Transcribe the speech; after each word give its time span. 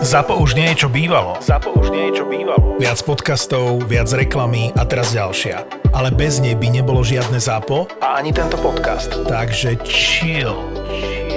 Zapo 0.00 0.40
už 0.40 0.56
nie 0.56 0.72
je 0.72 0.86
čo 0.86 0.88
bývalo. 0.88 1.36
Zapo 1.44 1.76
už 1.76 1.92
nie 1.92 2.08
je 2.08 2.20
čo 2.20 2.24
bývalo. 2.24 2.80
Viac 2.80 3.04
podcastov, 3.04 3.84
viac 3.84 4.08
reklamy 4.08 4.72
a 4.72 4.88
teraz 4.88 5.12
ďalšia. 5.12 5.68
Ale 5.92 6.08
bez 6.08 6.40
nej 6.40 6.56
by 6.56 6.72
nebolo 6.72 7.04
žiadne 7.04 7.36
Zapo 7.36 7.84
a 8.00 8.16
ani 8.16 8.32
tento 8.32 8.56
podcast. 8.64 9.12
Takže 9.28 9.76
chill. 9.84 10.56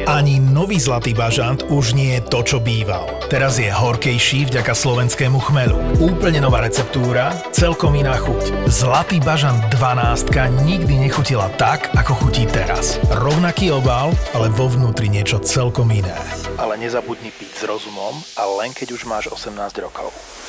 Ani 0.03 0.35
nový 0.35 0.83
Zlatý 0.83 1.15
bažant 1.15 1.63
už 1.71 1.95
nie 1.95 2.19
je 2.19 2.21
to, 2.27 2.43
čo 2.43 2.57
býval. 2.59 3.07
Teraz 3.31 3.55
je 3.55 3.71
horkejší 3.71 4.51
vďaka 4.51 4.75
slovenskému 4.75 5.39
chmelu. 5.39 5.79
Úplne 6.03 6.43
nová 6.43 6.59
receptúra, 6.59 7.31
celkom 7.55 7.95
iná 7.95 8.19
chuť. 8.19 8.67
Zlatý 8.67 9.23
bažant 9.23 9.63
12 9.71 10.27
nikdy 10.67 11.07
nechutila 11.07 11.47
tak, 11.55 11.87
ako 11.95 12.19
chutí 12.19 12.43
teraz. 12.51 12.99
Rovnaký 13.15 13.71
obal, 13.71 14.11
ale 14.35 14.51
vo 14.51 14.67
vnútri 14.67 15.07
niečo 15.07 15.39
celkom 15.39 15.87
iné. 15.87 16.19
Ale 16.59 16.75
nezabudni 16.75 17.31
piť 17.31 17.51
s 17.53 17.63
rozumom 17.63 18.19
a 18.35 18.43
len 18.59 18.75
keď 18.75 18.99
už 18.99 19.07
máš 19.07 19.31
18 19.31 19.55
rokov. 19.79 20.11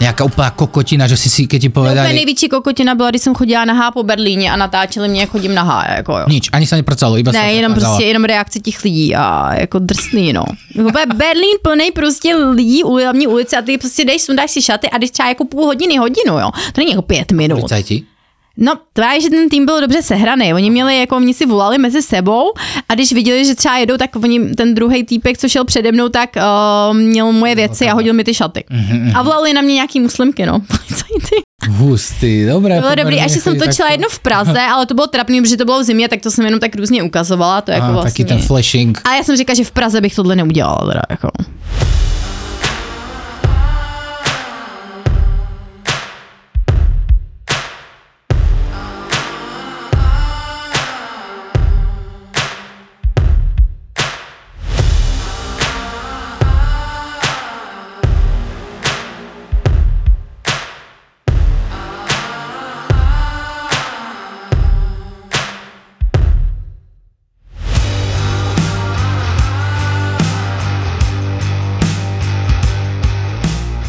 Nějaká 0.00 0.24
úplná 0.24 0.50
kokotina, 0.50 1.06
že 1.06 1.16
si 1.16 1.28
si, 1.28 1.46
ti 1.46 1.68
No, 1.68 1.70
povedali, 1.70 2.00
úplně 2.00 2.14
největší 2.14 2.48
kokotina 2.48 2.94
byla, 2.94 3.10
když 3.10 3.22
jsem 3.22 3.34
chodila 3.34 3.64
nahá 3.64 3.90
po 3.90 4.02
Berlíně 4.02 4.52
a 4.52 4.56
natáčeli 4.56 5.08
mě, 5.08 5.20
jak 5.20 5.30
chodím 5.30 5.54
nahá, 5.54 5.86
jako 5.96 6.12
jo. 6.12 6.24
nič, 6.28 6.50
ani 6.52 6.66
sa 6.66 6.76
neprcalo, 6.76 7.18
iba 7.18 7.32
Ne, 7.32 7.52
jenom 7.52 7.74
prostě 7.74 8.04
jenom 8.04 8.24
reakce 8.24 8.60
těch 8.60 8.84
lidí 8.84 9.14
a 9.14 9.54
jako 9.54 9.78
drsný, 9.78 10.32
no. 10.32 10.44
Úplně 10.74 11.06
Berlín 11.14 11.56
plný 11.62 11.90
prostě 11.90 12.36
lidí 12.36 12.84
u 12.84 12.94
hlavní 12.94 13.26
ulici 13.26 13.56
a 13.56 13.62
ty 13.62 13.78
prostě 13.78 14.04
jdeš, 14.04 14.22
sundáš 14.22 14.50
si 14.50 14.62
šaty 14.62 14.90
a 14.90 14.98
jdeš 14.98 15.10
třeba 15.10 15.28
jako 15.28 15.44
půl 15.44 15.64
hodiny, 15.66 15.96
hodinu, 15.96 16.38
jo. 16.38 16.50
To 16.72 16.80
není 16.80 16.90
jako 16.90 17.02
pět 17.02 17.32
minut. 17.32 17.56
Policajti? 17.58 18.02
No, 18.60 18.72
právě, 18.92 19.20
že 19.20 19.30
ten 19.30 19.48
tým 19.48 19.66
byl 19.66 19.80
dobře 19.80 20.02
sehraný. 20.02 20.54
Oni 20.54 20.70
měli, 20.70 20.98
jako 20.98 21.16
oni 21.16 21.34
si 21.34 21.46
volali 21.46 21.78
mezi 21.78 22.02
sebou 22.02 22.52
a 22.88 22.94
když 22.94 23.12
viděli, 23.12 23.44
že 23.44 23.54
třeba 23.54 23.76
jedou, 23.76 23.96
tak 23.96 24.16
oni, 24.16 24.54
ten 24.54 24.74
druhý 24.74 25.04
týpek, 25.04 25.38
co 25.38 25.48
šel 25.48 25.64
přede 25.64 25.92
mnou, 25.92 26.08
tak 26.08 26.30
uh, 26.36 26.96
měl 26.96 27.32
moje 27.32 27.54
věci 27.54 27.86
a 27.88 27.94
hodil 27.94 28.14
mi 28.14 28.24
ty 28.24 28.34
šaty. 28.34 28.64
A 29.14 29.22
volali 29.22 29.52
na 29.52 29.60
mě 29.60 29.74
nějaký 29.74 30.00
muslimky, 30.00 30.46
no. 30.46 30.60
Hustý, 31.70 32.46
dobré. 32.46 32.80
Bylo 32.80 32.94
dobrý, 32.94 33.16
ještě 33.16 33.40
jsem 33.40 33.52
točila 33.54 33.68
takto. 33.70 33.92
jedno 33.92 34.08
v 34.08 34.18
Praze, 34.18 34.60
ale 34.60 34.86
to 34.86 34.94
bylo 34.94 35.06
trapný, 35.06 35.40
protože 35.42 35.56
to 35.56 35.64
bylo 35.64 35.80
v 35.80 35.84
zimě, 35.84 36.08
tak 36.08 36.20
to 36.20 36.30
jsem 36.30 36.44
jenom 36.44 36.60
tak 36.60 36.76
různě 36.76 37.02
ukazovala, 37.02 37.60
to 37.60 37.70
jako 37.70 37.86
Á, 37.86 37.92
vlastně. 37.92 38.24
Taký 38.24 38.24
ten 38.24 38.46
flashing. 38.46 39.00
Ale 39.04 39.16
já 39.16 39.22
jsem 39.22 39.36
říkala, 39.36 39.54
že 39.54 39.64
v 39.64 39.70
Praze 39.70 40.00
bych 40.00 40.14
tohle 40.14 40.36
neudělala, 40.36 40.86
teda, 40.86 41.02
jako. 41.10 41.28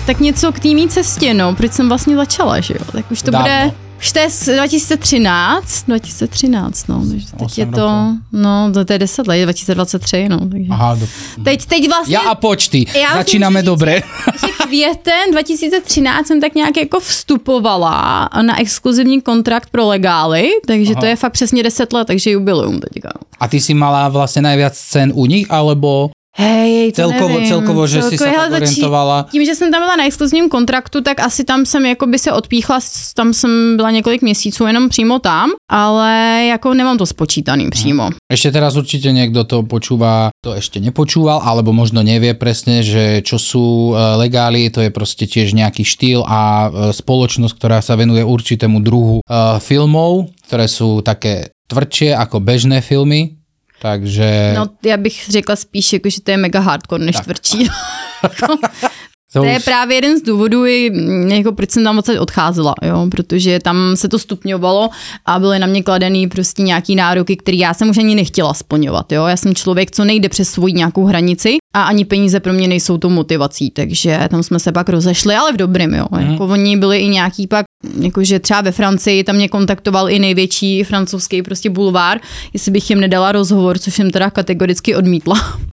Tak 0.10 0.20
něco 0.20 0.52
k 0.52 0.60
té 0.60 0.70
cestě, 0.90 1.34
no, 1.34 1.56
proč 1.56 1.74
jsem 1.74 1.90
vlastně 1.90 2.16
začala, 2.16 2.60
že 2.60 2.74
jo, 2.74 2.86
tak 2.92 3.12
už 3.12 3.22
to 3.22 3.32
Dávno. 3.32 3.46
bude, 3.46 3.72
už 4.00 4.12
to 4.12 4.20
je 4.20 4.30
z 4.30 4.46
2013, 4.56 5.84
2013, 5.88 6.88
no, 6.88 7.04
takže 7.12 7.26
teď 7.32 7.42
Osm 7.42 7.60
je 7.62 7.66
to, 7.66 7.72
rokov. 7.72 8.18
no, 8.34 8.72
to, 8.86 8.94
je 8.94 9.00
10 9.00 9.28
let, 9.28 9.36
je 9.36 9.46
2023, 9.46 10.30
no, 10.30 10.40
takže. 10.40 10.70
Aha, 10.70 10.96
do... 10.96 11.08
Teď, 11.44 11.66
teď 11.66 11.88
vlastně, 11.88 12.16
Ja 12.16 12.22
a 12.30 12.36
počty, 12.36 12.86
Já 13.02 13.14
začínáme 13.14 13.62
musím 13.62 13.76
říct- 13.86 14.04
že 14.42 14.66
květen 14.66 15.32
2013 15.32 16.28
jsem 16.28 16.42
tak 16.42 16.56
nějak 16.56 16.78
jako 16.78 17.00
vstupovala 17.00 18.30
na 18.42 18.60
exkluzivní 18.60 19.22
kontrakt 19.22 19.70
pro 19.70 19.88
legály, 19.88 20.50
takže 20.68 20.92
Aha. 20.92 21.00
to 21.02 21.06
je 21.06 21.16
fakt 21.16 21.34
přesně 21.34 21.64
10 21.64 21.94
let, 21.94 22.08
takže 22.08 22.32
jubileum 22.32 22.80
teďka. 22.80 23.10
A 23.40 23.48
ty 23.48 23.62
si 23.62 23.74
mala 23.74 24.10
vlastne 24.10 24.42
najviac 24.42 24.76
scén 24.76 25.12
u 25.16 25.26
nich, 25.26 25.48
alebo 25.54 26.10
Hej, 26.40 26.96
to 26.96 27.04
celkovo, 27.04 27.36
nevím. 27.36 27.52
celkovo, 27.52 27.82
že 27.84 28.00
si 28.08 28.16
sa 28.16 28.32
Celkově, 28.32 28.50
tak 28.50 28.62
orientovala? 28.64 29.18
Tím, 29.32 29.44
že 29.46 29.56
jsem 29.56 29.72
tam 29.72 29.82
byla 29.82 29.96
na 29.96 30.06
exkluzivním 30.08 30.50
kontraktu, 30.50 31.02
tak 31.02 31.20
asi 31.20 31.44
tam 31.44 31.66
jsem 31.66 31.86
jako 31.86 32.08
by 32.08 32.20
se 32.20 32.32
odpíchla, 32.32 32.80
tam 33.16 33.34
jsem 33.34 33.78
byla 33.78 33.92
několik 33.92 34.22
měsíců 34.22 34.66
jenom 34.66 34.90
přímo 34.90 35.20
tam, 35.20 35.52
ale 35.72 36.46
jako 36.50 36.74
nemám 36.74 36.98
to 36.98 37.06
spočítaný 37.06 37.70
přímo. 37.70 38.10
Ešte 38.32 38.56
teraz 38.56 38.80
určite 38.80 39.12
niekto 39.12 39.44
to 39.44 39.68
počúva, 39.68 40.32
to 40.40 40.56
ešte 40.56 40.80
nepočúval, 40.80 41.44
alebo 41.44 41.76
možno 41.76 42.00
nevie 42.00 42.32
presne, 42.38 42.86
že 42.86 43.20
čo 43.26 43.36
sú 43.36 43.92
e, 43.92 44.16
legály, 44.22 44.72
to 44.72 44.80
je 44.80 44.94
proste 44.94 45.28
tiež 45.28 45.52
nejaký 45.52 45.84
štýl 45.84 46.24
a 46.24 46.40
e, 46.40 46.70
spoločnosť, 46.96 47.54
ktorá 47.58 47.84
sa 47.84 48.00
venuje 48.00 48.24
určitému 48.24 48.80
druhu 48.80 49.20
e, 49.20 49.24
filmov, 49.60 50.32
ktoré 50.48 50.72
sú 50.72 51.04
také 51.04 51.52
tvrdšie 51.68 52.16
ako 52.16 52.38
bežné 52.42 52.82
filmy, 52.82 53.39
takže... 53.82 54.54
No, 54.58 54.66
já 54.86 54.98
bych 54.98 55.26
řekla 55.30 55.56
spíš, 55.56 55.94
jako, 55.94 56.10
že 56.10 56.22
to 56.22 56.32
je 56.32 56.38
mega 56.38 56.60
hardcore 56.60 57.06
než 57.06 57.16
Tak. 57.16 57.24
tvrdší. 57.26 57.68
to 58.40 59.40
To 59.40 59.44
je 59.44 59.58
už- 59.58 59.64
právě 59.66 59.98
jeden 59.98 60.20
z 60.20 60.22
důvodů, 60.22 60.64
mm, 60.92 61.28
jako 61.32 61.52
proč 61.52 61.72
jsem 61.72 61.84
tam 61.84 61.98
odsaď 61.98 62.18
odcházela, 62.18 62.76
jo, 62.84 63.08
protože 63.12 63.60
tam 63.60 63.96
se 63.96 64.10
to 64.10 64.20
stupňovalo 64.20 64.90
a 65.26 65.40
byly 65.40 65.60
na 65.60 65.68
mě 65.68 65.84
kladený 65.84 66.28
prostě 66.28 66.62
nějaký 66.62 66.96
nároky, 66.96 67.36
které 67.36 67.58
já 67.58 67.74
jsem 67.74 67.90
už 67.90 67.98
ani 67.98 68.16
nechtěla 68.16 68.54
splňovat, 68.54 69.12
jo. 69.12 69.26
Já 69.26 69.38
jsem 69.38 69.56
člověk, 69.56 69.92
co 69.92 70.06
nejde 70.06 70.30
přes 70.30 70.50
svoji 70.50 70.74
nějakou 70.74 71.06
hranici 71.06 71.58
a 71.74 71.82
ani 71.84 72.06
peníze 72.06 72.40
pro 72.40 72.54
mě 72.54 72.68
nejsou 72.68 72.98
tou 72.98 73.10
motivací, 73.10 73.72
takže 73.72 74.20
tam 74.30 74.44
jsme 74.44 74.60
se 74.60 74.72
pak 74.72 74.90
rozešli, 74.90 75.36
ale 75.36 75.54
v 75.54 75.58
dobrým, 75.58 75.94
jo. 75.94 76.06
Mhm. 76.12 76.32
Jako 76.32 76.46
oni 76.46 76.78
byli 76.78 76.98
i 77.00 77.08
nějaký 77.08 77.48
pak, 77.48 77.66
jakože 78.00 78.40
třeba 78.40 78.62
ve 78.62 78.72
Francii, 78.72 79.24
tam 79.24 79.36
mě 79.36 79.50
kontaktoval 79.50 80.10
i 80.10 80.20
největší 80.20 80.84
francouzský 80.84 81.42
prostě 81.42 81.70
bulvár, 81.70 82.20
jestli 82.54 82.72
bych 82.72 82.90
jim 82.90 83.00
nedala 83.00 83.32
rozhovor, 83.32 83.80
což 83.80 83.94
jsem 83.94 84.12
teda 84.12 84.30
kategoricky 84.30 84.96
odmítla. 84.96 85.36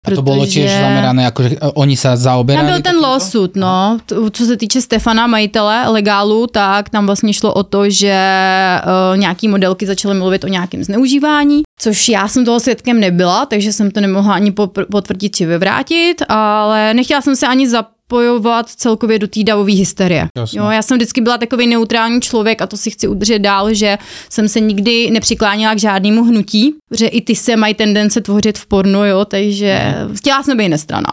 A 0.08 0.16
to 0.16 0.22
tiež 0.24 0.64
protože- 0.64 0.80
zamerané, 0.80 1.28
akože 1.28 1.60
e, 1.60 1.72
oni 1.76 1.96
sa 2.00 2.16
zaoberali? 2.16 2.64
tam 2.64 2.72
byl 2.72 2.82
ten 2.82 2.98
lawsuit, 3.04 3.56
no. 3.56 4.00
Co 4.08 4.46
se 4.46 4.58
týče 4.58 4.82
Stefana, 4.82 5.28
majitele 5.28 5.88
legálu, 5.92 6.48
tak 6.48 6.90
tam 6.90 7.06
vlastně 7.06 7.34
šlo 7.34 7.54
o 7.54 7.64
to, 7.64 7.90
že 7.90 8.16
uh, 8.16 9.18
nějaký 9.18 9.48
modelky 9.48 9.86
začaly 9.86 10.16
mluvit 10.16 10.44
o 10.44 10.48
nějakém 10.48 10.84
zneužívání, 10.84 11.62
což 11.82 12.10
já 12.10 12.28
jsem 12.28 12.46
toho 12.46 12.60
svědkem 12.60 13.00
nebyla, 13.00 13.46
takže 13.46 13.74
jsem 13.74 13.92
to 13.92 14.02
nemohla 14.02 14.34
ani 14.34 14.54
potvrdit 14.92 15.36
či 15.36 15.46
vyvrátit, 15.46 16.22
ale 16.30 16.94
nechtěla 16.94 17.22
jsem 17.22 17.36
se 17.36 17.48
ani 17.48 17.70
zapojovat 17.70 18.70
celkově 18.70 19.20
do 19.20 19.28
té 19.28 19.44
davové 19.44 19.72
hysterie. 19.72 20.28
Jasně. 20.38 20.60
Jo, 20.60 20.70
já 20.70 20.82
jsem 20.82 20.98
vždycky 20.98 21.22
byla 21.22 21.38
takový 21.38 21.68
neutrální 21.68 22.22
člověk 22.22 22.62
a 22.62 22.68
to 22.68 22.78
si 22.78 22.92
chci 22.92 23.08
udržet 23.08 23.40
dál, 23.40 23.74
že 23.74 23.98
jsem 24.30 24.48
se 24.48 24.60
nikdy 24.60 25.12
nepřiklánila 25.12 25.76
k 25.76 25.80
žádnému 25.80 26.24
hnutí, 26.24 26.74
že 26.92 27.08
i 27.08 27.22
ty 27.22 27.36
se 27.36 27.56
mají 27.56 27.74
tendence 27.74 28.22
tvořit 28.22 28.58
v 28.58 28.66
pornu, 28.66 29.06
jo, 29.06 29.26
takže 29.26 29.96
chtěla 30.16 30.44
jsem 30.44 30.58
být 30.58 30.70
nestrana. 30.70 31.10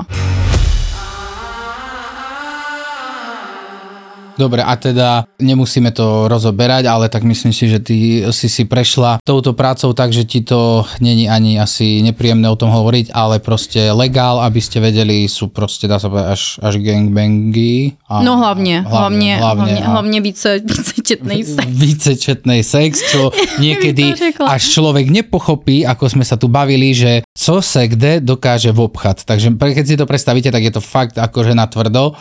Dobre, 4.36 4.60
a 4.60 4.76
teda 4.76 5.24
nemusíme 5.40 5.90
to 5.96 6.28
rozoberať, 6.28 6.84
ale 6.84 7.08
tak 7.08 7.24
myslím 7.24 7.52
si, 7.56 7.72
že 7.72 7.80
ty 7.80 7.96
si 8.30 8.48
si 8.52 8.68
prešla 8.68 9.18
touto 9.24 9.56
prácou 9.56 9.96
tak, 9.96 10.12
že 10.12 10.28
ti 10.28 10.44
to 10.44 10.84
není 11.00 11.24
ani 11.28 11.56
asi 11.56 12.04
nepríjemné 12.04 12.44
o 12.52 12.56
tom 12.60 12.68
hovoriť, 12.68 13.16
ale 13.16 13.40
proste 13.40 13.92
legál, 13.96 14.44
aby 14.44 14.60
ste 14.60 14.80
vedeli, 14.80 15.24
sú 15.24 15.48
proste, 15.48 15.88
dá 15.88 15.96
sa 15.96 16.12
povedať, 16.12 16.28
až, 16.36 16.42
až 16.60 16.74
gangbangy. 16.84 17.96
A, 18.08 18.22
No 18.22 18.36
hlavně, 18.36 18.80
hlavně, 18.80 19.36
hlavně, 19.36 19.64
hlavně, 19.64 19.86
a 19.86 19.90
hlavně 19.90 20.20
více, 20.20 20.60
více 20.60 20.94
četnej 21.02 21.44
sex. 21.44 21.66
Vícečetnej 21.66 22.60
sex, 22.62 22.90
čo 23.10 23.32
niekedy 23.62 24.12
až 24.44 24.62
človek 24.68 25.08
nepochopí, 25.08 25.86
ako 25.86 26.12
sme 26.12 26.24
sa 26.28 26.36
tu 26.36 26.52
bavili, 26.52 26.92
že 26.92 27.22
co 27.36 27.62
se 27.62 27.88
kde 27.88 28.20
dokáže 28.20 28.72
vobchat. 28.72 29.24
Takže 29.24 29.54
keď 29.54 29.84
si 29.86 29.96
to 29.96 30.06
predstavíte, 30.06 30.50
tak 30.52 30.62
je 30.62 30.72
to 30.74 30.82
fakt 30.82 31.16
akože 31.16 31.54
na 31.54 31.66
tvrdo 31.66 32.12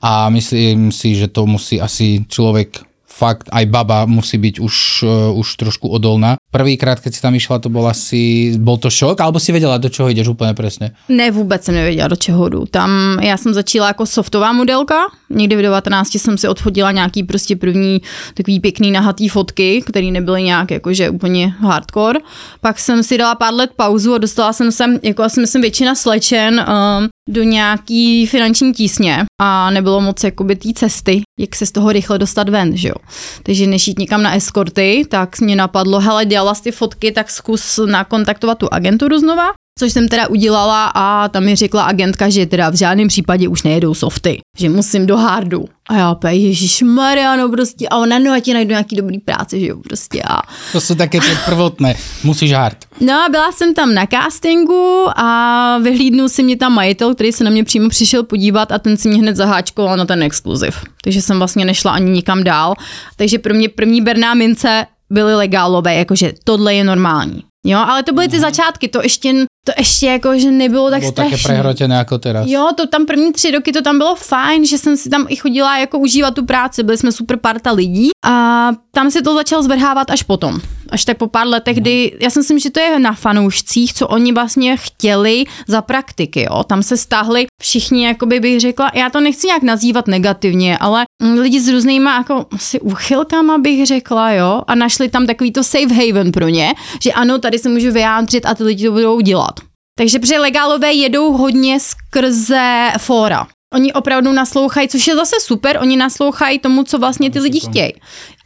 a 0.00 0.32
myslím 0.32 0.88
si, 0.88 1.12
že 1.14 1.28
to 1.28 1.44
musí 1.60 1.76
asi 1.76 2.24
človek 2.24 2.88
fakt 3.04 3.52
aj 3.52 3.68
baba 3.68 4.08
musí 4.08 4.40
byť 4.40 4.64
už, 4.64 4.76
uh, 5.04 5.36
už 5.36 5.60
trošku 5.60 5.92
odolná 5.92 6.40
prvýkrát, 6.50 6.98
keď 7.00 7.12
si 7.14 7.20
tam 7.22 7.36
išla, 7.36 7.62
to 7.62 7.68
bol 7.68 7.86
asi, 7.86 8.54
bol 8.58 8.80
to 8.80 8.90
šok, 8.90 9.20
alebo 9.20 9.38
si 9.38 9.52
vedela, 9.52 9.78
do 9.78 9.88
čeho 9.88 10.10
ideš 10.10 10.28
úplně 10.28 10.54
přesně? 10.54 10.90
Ne, 11.08 11.30
vůbec 11.30 11.64
jsem 11.64 11.74
nevěděla, 11.74 12.08
do 12.08 12.16
čeho 12.16 12.48
jdu. 12.48 12.64
Tam 12.70 13.18
já 13.22 13.36
jsem 13.36 13.54
začala 13.54 13.86
jako 13.86 14.06
softová 14.06 14.52
modelka, 14.52 14.96
někdy 15.30 15.56
v 15.56 15.62
19 15.62 16.14
jsem 16.14 16.38
si 16.38 16.48
odfotila 16.48 16.92
nějaký 16.92 17.22
prostě 17.22 17.56
první 17.56 18.02
takový 18.34 18.60
pěkný 18.60 18.90
nahatý 18.90 19.28
fotky, 19.28 19.82
které 19.86 20.10
nebyly 20.10 20.42
nějak 20.42 20.70
jakože 20.70 21.10
úplně 21.10 21.54
hardcore. 21.60 22.20
Pak 22.60 22.78
jsem 22.78 23.02
si 23.02 23.18
dala 23.18 23.34
pár 23.34 23.54
let 23.54 23.70
pauzu 23.76 24.14
a 24.14 24.18
dostala 24.18 24.52
jsem 24.52 24.72
se, 24.72 24.84
jako 25.02 25.22
asi 25.22 25.40
myslím 25.40 25.62
většina 25.62 25.94
slečen, 25.94 26.66
um, 26.68 27.08
do 27.30 27.42
nějaký 27.42 28.26
finanční 28.26 28.72
tísně 28.72 29.24
a 29.42 29.70
nebylo 29.70 30.00
moc 30.00 30.24
jakoby 30.24 30.56
té 30.56 30.68
cesty, 30.74 31.22
jak 31.38 31.56
se 31.56 31.66
z 31.66 31.72
toho 31.72 31.92
rychle 31.92 32.18
dostat 32.18 32.48
ven, 32.48 32.76
že 32.76 32.88
jo. 32.88 32.94
Takže 33.42 33.66
než 33.66 33.88
jít 33.88 33.98
někam 33.98 34.22
na 34.22 34.34
eskorty, 34.34 35.06
tak 35.10 35.40
mě 35.40 35.56
napadlo, 35.56 36.00
hele, 36.00 36.24
dělala 36.24 36.54
jsi 36.54 36.62
ty 36.62 36.72
fotky, 36.72 37.12
tak 37.12 37.30
zkus 37.30 37.80
nakontaktovat 37.86 38.58
tu 38.58 38.74
agenturu 38.74 39.18
znova 39.18 39.59
což 39.78 39.92
jsem 39.92 40.08
teda 40.08 40.28
udělala 40.28 40.92
a 40.94 41.28
tam 41.28 41.44
mi 41.44 41.56
řekla 41.56 41.82
agentka, 41.82 42.28
že 42.28 42.46
teda 42.46 42.70
v 42.70 42.74
žádném 42.74 43.08
případě 43.08 43.48
už 43.48 43.62
nejedou 43.62 43.94
softy, 43.94 44.40
že 44.58 44.68
musím 44.68 45.06
do 45.06 45.16
hardu. 45.16 45.64
A 45.88 45.94
já 45.94 46.10
opět, 46.10 46.32
Ježíš 46.32 46.82
Mariano, 46.82 47.48
prostě, 47.48 47.88
a 47.88 47.96
ona, 47.96 48.18
no, 48.18 48.32
a 48.32 48.40
ti 48.40 48.54
najdu 48.54 48.70
nějaký 48.70 48.96
dobrý 48.96 49.18
práce, 49.18 49.60
že 49.60 49.66
jo, 49.66 49.76
prostě. 49.76 50.22
A... 50.22 50.42
To 50.72 50.80
jsou 50.80 50.94
také 50.94 51.20
ty 51.20 51.26
prvotné, 51.44 51.94
musíš 52.24 52.52
hard. 52.52 52.76
No 53.00 53.12
a 53.12 53.28
byla 53.28 53.52
jsem 53.52 53.74
tam 53.74 53.94
na 53.94 54.06
castingu 54.06 55.06
a 55.16 55.78
vyhlídnul 55.78 56.28
si 56.28 56.42
mě 56.42 56.56
tam 56.56 56.74
majitel, 56.74 57.14
který 57.14 57.32
se 57.32 57.44
na 57.44 57.50
mě 57.50 57.64
přímo 57.64 57.88
přišel 57.88 58.22
podívat 58.22 58.72
a 58.72 58.78
ten 58.78 58.96
si 58.96 59.08
mě 59.08 59.18
hned 59.18 59.36
zaháčkoval 59.36 59.96
na 59.96 60.04
ten 60.04 60.22
exkluziv. 60.22 60.76
Takže 61.04 61.22
jsem 61.22 61.38
vlastně 61.38 61.64
nešla 61.64 61.92
ani 61.92 62.10
nikam 62.10 62.44
dál. 62.44 62.74
Takže 63.16 63.38
pro 63.38 63.54
mě 63.54 63.68
první 63.68 64.00
berná 64.00 64.34
mince 64.34 64.86
byly 65.10 65.34
legálové, 65.34 65.94
jakože 65.94 66.32
tohle 66.44 66.74
je 66.74 66.84
normální. 66.84 67.49
Jo, 67.66 67.78
ale 67.78 68.02
to 68.02 68.12
byly 68.12 68.28
ty 68.28 68.40
začátky, 68.40 68.88
to 68.88 69.02
ještě, 69.02 69.32
to 69.66 69.72
ještě 69.78 70.06
jako, 70.06 70.38
že 70.38 70.50
nebylo 70.50 70.90
tak 70.90 71.00
bylo 71.00 71.12
strašné. 71.12 71.36
také 71.36 71.42
prehrotěné 71.42 71.94
jako 71.96 72.18
teraz. 72.18 72.46
Jo, 72.48 72.68
to 72.76 72.86
tam 72.86 73.06
první 73.06 73.32
tři 73.32 73.50
roky 73.50 73.72
to 73.72 73.82
tam 73.82 73.98
bylo 73.98 74.14
fajn, 74.14 74.66
že 74.66 74.78
jsem 74.78 74.96
si 74.96 75.10
tam 75.10 75.26
i 75.28 75.36
chodila 75.36 75.78
jako 75.78 75.98
užívat 75.98 76.34
tu 76.34 76.44
práci, 76.46 76.82
byli 76.82 76.98
jsme 76.98 77.12
super 77.12 77.36
parta 77.36 77.72
lidí 77.72 78.10
a 78.26 78.68
tam 78.90 79.10
se 79.10 79.22
to 79.22 79.34
začalo 79.34 79.62
zvrhávat 79.62 80.10
až 80.10 80.22
potom. 80.22 80.60
Až 80.90 81.04
tak 81.04 81.18
po 81.18 81.26
pár 81.26 81.46
letech, 81.46 81.76
kdy, 81.76 82.16
já 82.20 82.30
si 82.30 82.38
myslím, 82.38 82.58
že 82.58 82.70
to 82.70 82.80
je 82.80 82.98
na 82.98 83.12
fanoušcích, 83.12 83.94
co 83.94 84.08
oni 84.08 84.32
vlastně 84.32 84.76
chtěli 84.76 85.44
za 85.68 85.82
praktiky, 85.82 86.42
jo. 86.50 86.64
Tam 86.64 86.82
se 86.82 86.96
stáhli 86.96 87.46
všichni, 87.62 88.04
jakoby 88.04 88.40
bych 88.40 88.60
řekla, 88.60 88.90
já 88.94 89.10
to 89.10 89.20
nechci 89.20 89.46
nějak 89.46 89.62
nazývat 89.62 90.06
negativně, 90.06 90.78
ale 90.78 91.04
lidi 91.40 91.60
s 91.60 91.68
různýma 91.68 92.16
jako 92.16 92.46
asi 92.52 92.80
úchylkama 92.80 93.58
bych 93.58 93.86
řekla, 93.86 94.32
jo, 94.32 94.62
a 94.66 94.74
našli 94.74 95.08
tam 95.08 95.26
takový 95.26 95.52
to 95.52 95.64
safe 95.64 95.94
haven 95.94 96.32
pro 96.32 96.48
ně, 96.48 96.74
že 97.02 97.12
ano, 97.12 97.38
tady 97.38 97.58
se 97.58 97.68
můžu 97.68 97.92
vyjádřit 97.92 98.46
a 98.46 98.54
ty 98.54 98.64
lidi 98.64 98.86
to 98.86 98.92
budou 98.92 99.20
dělat. 99.20 99.60
Takže 99.98 100.18
protože 100.18 100.38
legálové 100.38 100.92
jedou 100.92 101.32
hodně 101.32 101.78
skrze 101.80 102.92
fóra. 102.98 103.46
Oni 103.74 103.92
opravdu 103.92 104.32
naslouchají, 104.32 104.88
což 104.88 105.06
je 105.06 105.16
zase 105.16 105.36
super, 105.40 105.78
oni 105.80 105.96
naslouchají 105.96 106.58
tomu, 106.58 106.84
co 106.84 106.98
vlastně 106.98 107.30
ty 107.30 107.40
lidi 107.40 107.60
chtějí. 107.60 107.92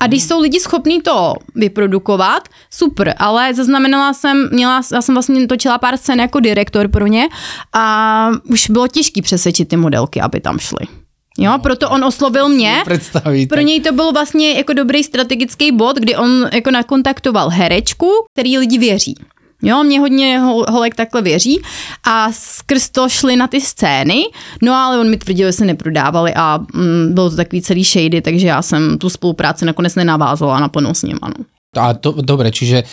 A 0.00 0.06
když 0.06 0.22
jsou 0.22 0.40
lidi 0.40 0.60
schopní 0.60 1.02
to 1.02 1.34
vyprodukovat, 1.54 2.48
super, 2.70 3.14
ale 3.18 3.54
zaznamenala 3.54 4.12
jsem, 4.12 4.48
měla, 4.52 4.82
já 4.92 5.02
jsem 5.02 5.14
vlastně 5.14 5.46
točila 5.46 5.78
pár 5.78 5.96
scén 5.96 6.20
jako 6.20 6.40
direktor 6.40 6.88
pro 6.88 7.06
ně 7.06 7.28
a 7.72 8.30
už 8.50 8.70
bylo 8.70 8.88
těžké 8.88 9.22
přesvědčit 9.22 9.68
ty 9.68 9.76
modelky, 9.76 10.20
aby 10.20 10.40
tam 10.40 10.58
šly. 10.58 10.86
Jo, 11.38 11.50
no, 11.50 11.58
proto 11.58 11.90
on 11.90 12.04
oslovil 12.04 12.48
mě. 12.48 12.82
Pro 13.46 13.60
něj 13.60 13.80
to 13.80 13.92
byl 13.92 14.12
vlastně 14.12 14.52
jako 14.52 14.72
dobrý 14.72 15.04
strategický 15.04 15.72
bod, 15.72 15.96
kdy 15.96 16.16
on 16.16 16.48
jako 16.52 16.70
nakontaktoval 16.70 17.48
herečku, 17.48 18.10
který 18.32 18.58
lidi 18.58 18.78
věří. 18.78 19.14
Jo, 19.64 19.84
mě 19.84 20.00
hodně 20.00 20.38
holek 20.69 20.94
takhle 20.94 21.22
věří 21.22 21.62
a 22.05 22.32
skrz 22.32 22.88
to 22.88 23.08
šli 23.08 23.37
na 23.37 23.46
ty 23.46 23.61
scény, 23.61 24.22
no 24.62 24.75
ale 24.75 24.99
on 24.99 25.11
mi 25.11 25.16
tvrdil, 25.16 25.49
že 25.49 25.52
se 25.52 25.64
neprodávali 25.64 26.34
a 26.34 26.58
mm, 26.75 27.14
bylo 27.14 27.31
to 27.31 27.37
takový 27.37 27.62
celý 27.62 27.84
shady, 27.84 28.20
takže 28.20 28.46
já 28.46 28.62
jsem 28.62 28.99
tu 28.99 29.11
spolupráci 29.11 29.64
nakonec 29.64 29.94
nenavázala 29.94 30.61
naplno 30.61 30.94
s 30.94 31.02
ním, 31.02 31.19
ano. 31.22 31.34
A 31.76 31.94
to, 31.94 32.12
dobre, 32.12 32.50
čiže 32.50 32.84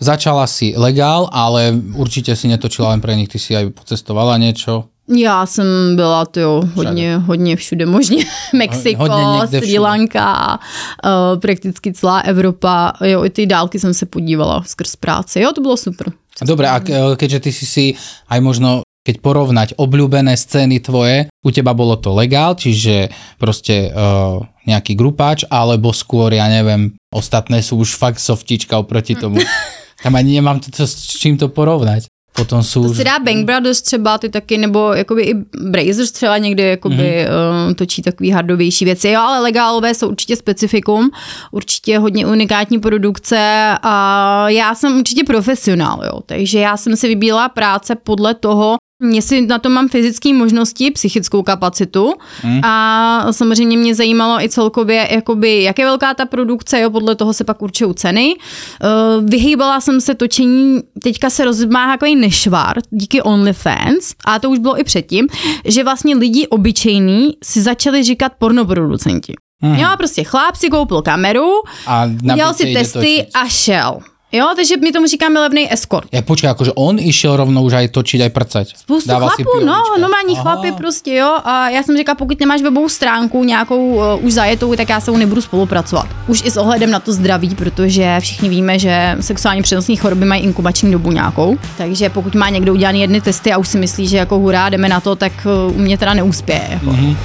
začala 0.00 0.46
si 0.46 0.74
legál, 0.76 1.28
ale 1.32 1.74
určitě 1.94 2.36
si 2.36 2.48
netočila 2.48 2.88
len 2.88 3.00
pre 3.00 3.16
nich, 3.16 3.28
ty 3.28 3.38
si 3.38 3.56
aj 3.56 3.70
pocestovala 3.70 4.38
niečo. 4.38 4.91
Já 5.08 5.46
jsem 5.46 5.66
byla 5.96 6.24
to 6.24 6.60
hodně, 6.74 7.16
hodně 7.16 7.56
všude 7.56 7.86
možně. 7.86 8.24
Mexiko, 8.54 9.08
hodně 9.08 9.46
Sri 9.46 9.78
Lanka, 9.78 10.58
uh, 11.04 11.40
prakticky 11.40 11.92
celá 11.92 12.20
Evropa. 12.20 12.92
Jo, 13.04 13.24
i 13.24 13.30
ty 13.30 13.46
dálky 13.46 13.78
jsem 13.78 13.94
se 13.94 14.06
podívala 14.06 14.62
skrz 14.66 14.96
práce. 14.96 15.40
Jo, 15.40 15.52
to 15.54 15.60
bylo 15.60 15.76
super. 15.76 16.12
Dobre, 16.42 16.64
a 16.64 16.80
keďže 17.16 17.40
ty 17.40 17.50
si 17.52 17.66
si 17.68 17.84
aj 18.32 18.40
možno 18.40 18.82
keď 19.02 19.18
porovnať 19.18 19.68
obľúbené 19.82 20.38
scény 20.38 20.78
tvoje, 20.78 21.26
u 21.42 21.50
teba 21.50 21.74
bolo 21.74 21.98
to 21.98 22.14
legál, 22.14 22.54
čiže 22.54 23.10
proste 23.34 23.90
uh, 23.90 24.38
nejaký 24.62 24.94
grupáč, 24.94 25.42
alebo 25.50 25.90
skôr, 25.90 26.30
ja 26.30 26.46
neviem, 26.46 26.94
ostatné 27.10 27.66
sú 27.66 27.82
už 27.82 27.98
fakt 27.98 28.22
softička 28.22 28.78
oproti 28.78 29.18
tomu. 29.18 29.42
Tam 30.02 30.14
ani 30.14 30.38
nemám 30.38 30.62
to, 30.62 30.70
to, 30.70 30.86
s 30.86 31.18
čím 31.18 31.34
to 31.34 31.50
porovnať. 31.50 32.06
Potom 32.36 32.62
jsou... 32.62 32.82
To 32.82 32.94
si 32.94 33.04
dá 33.04 33.18
Bang 33.18 33.46
Brothers 33.46 33.82
třeba, 33.82 34.18
ty 34.18 34.28
taky, 34.28 34.58
nebo 34.58 34.92
jakoby 34.92 35.22
i 35.22 35.34
Brazers 35.70 36.12
třeba 36.12 36.38
někdy 36.38 36.62
jakoby 36.62 36.96
mm-hmm. 36.96 37.68
uh, 37.68 37.74
točí 37.74 38.02
takový 38.02 38.30
hardovější 38.30 38.84
věci. 38.84 39.08
Jo, 39.08 39.20
ale 39.20 39.40
legálové 39.40 39.94
jsou 39.94 40.08
určitě 40.08 40.36
specifikum, 40.36 41.10
určitě 41.50 41.98
hodně 41.98 42.26
unikátní 42.26 42.78
produkce 42.78 43.38
a 43.82 44.44
já 44.48 44.74
jsem 44.74 44.98
určitě 44.98 45.24
profesionál, 45.24 46.02
jo, 46.04 46.20
takže 46.26 46.58
já 46.58 46.76
jsem 46.76 46.96
si 46.96 47.08
vybíla 47.08 47.48
práce 47.48 47.94
podle 47.94 48.34
toho, 48.34 48.76
Jestli 49.10 49.46
na 49.46 49.58
to 49.58 49.68
mám 49.68 49.88
fyzické 49.88 50.34
možnosti, 50.34 50.90
psychickou 50.90 51.42
kapacitu 51.42 52.14
hmm. 52.42 52.60
a 52.64 53.26
samozřejmě 53.30 53.76
mě 53.76 53.94
zajímalo 53.94 54.42
i 54.44 54.48
celkově, 54.48 55.08
jakoby, 55.10 55.62
jak 55.62 55.78
je 55.78 55.84
velká 55.84 56.14
ta 56.14 56.26
produkce, 56.26 56.80
jo, 56.80 56.90
podle 56.90 57.14
toho 57.14 57.32
se 57.32 57.44
pak 57.44 57.62
určují 57.62 57.94
ceny. 57.94 58.34
Uh, 58.36 59.28
vyhýbala 59.28 59.80
jsem 59.80 60.00
se 60.00 60.14
točení, 60.14 60.80
teďka 61.02 61.30
se 61.30 61.44
rozmáhá 61.44 61.92
takový 61.92 62.16
nešvar 62.16 62.76
díky 62.90 63.22
OnlyFans, 63.22 64.14
a 64.24 64.38
to 64.38 64.50
už 64.50 64.58
bylo 64.58 64.80
i 64.80 64.84
předtím, 64.84 65.26
že 65.64 65.84
vlastně 65.84 66.16
lidi 66.16 66.46
obyčejní 66.46 67.36
si 67.44 67.62
začali 67.62 68.02
říkat 68.02 68.32
pornoproducenti. 68.38 69.34
Hmm. 69.62 69.74
Jo, 69.74 69.88
prostě 69.96 70.24
chlap 70.24 70.56
si 70.56 70.68
koupil 70.68 71.02
kameru, 71.02 71.50
a 71.86 72.04
udělal 72.32 72.54
si 72.54 72.74
testy 72.74 73.26
a 73.34 73.48
šel. 73.48 73.98
Jo, 74.32 74.46
takže 74.56 74.76
my 74.76 74.92
tomu 74.92 75.06
říkáme 75.06 75.40
levný 75.40 75.72
escort. 75.72 76.08
Ja 76.12 76.24
počkej, 76.24 76.48
akože 76.56 76.72
on 76.72 76.96
išel 76.96 77.36
rovnou 77.36 77.68
už 77.68 77.76
aj 77.76 77.92
točiť, 77.92 78.20
aj 78.24 78.32
prcať. 78.32 78.66
Spoustu 78.80 79.12
Dával 79.12 79.28
chlapů, 79.28 79.60
no, 79.60 79.76
normální 80.00 80.36
chlapy 80.36 80.72
prostě, 80.72 81.14
jo. 81.14 81.38
A 81.44 81.68
já 81.68 81.82
jsem 81.82 81.96
říkala, 81.96 82.16
pokud 82.16 82.40
nemáš 82.40 82.62
webovou 82.62 82.88
stránku 82.88 83.44
nějakou 83.44 83.86
uh, 83.94 84.24
už 84.24 84.32
zajetou, 84.32 84.74
tak 84.76 84.88
já 84.88 85.00
se 85.00 85.10
nebudu 85.12 85.40
spolupracovat. 85.40 86.06
Už 86.26 86.42
i 86.44 86.50
s 86.50 86.56
ohledem 86.56 86.90
na 86.90 87.00
to 87.00 87.12
zdraví, 87.12 87.54
protože 87.54 88.16
všichni 88.20 88.48
víme, 88.48 88.78
že 88.78 89.16
sexuálně 89.20 89.62
přenosné 89.62 89.96
choroby 89.96 90.24
mají 90.24 90.42
inkubační 90.42 90.92
dobu 90.92 91.12
nějakou. 91.12 91.58
Takže 91.76 92.08
pokud 92.10 92.34
má 92.34 92.48
někdo 92.48 92.72
udělaný 92.72 93.00
jedny 93.00 93.20
testy 93.20 93.52
a 93.52 93.58
už 93.58 93.68
si 93.68 93.78
myslí, 93.78 94.08
že 94.08 94.16
jako 94.16 94.38
hurá, 94.38 94.68
jdeme 94.68 94.88
na 94.88 95.00
to, 95.00 95.16
tak 95.16 95.32
uh, 95.44 95.76
u 95.76 95.78
mě 95.78 95.98
teda 95.98 96.14
neuspěje. 96.14 96.68
Jako. 96.70 96.86
Mm-hmm. 96.86 97.16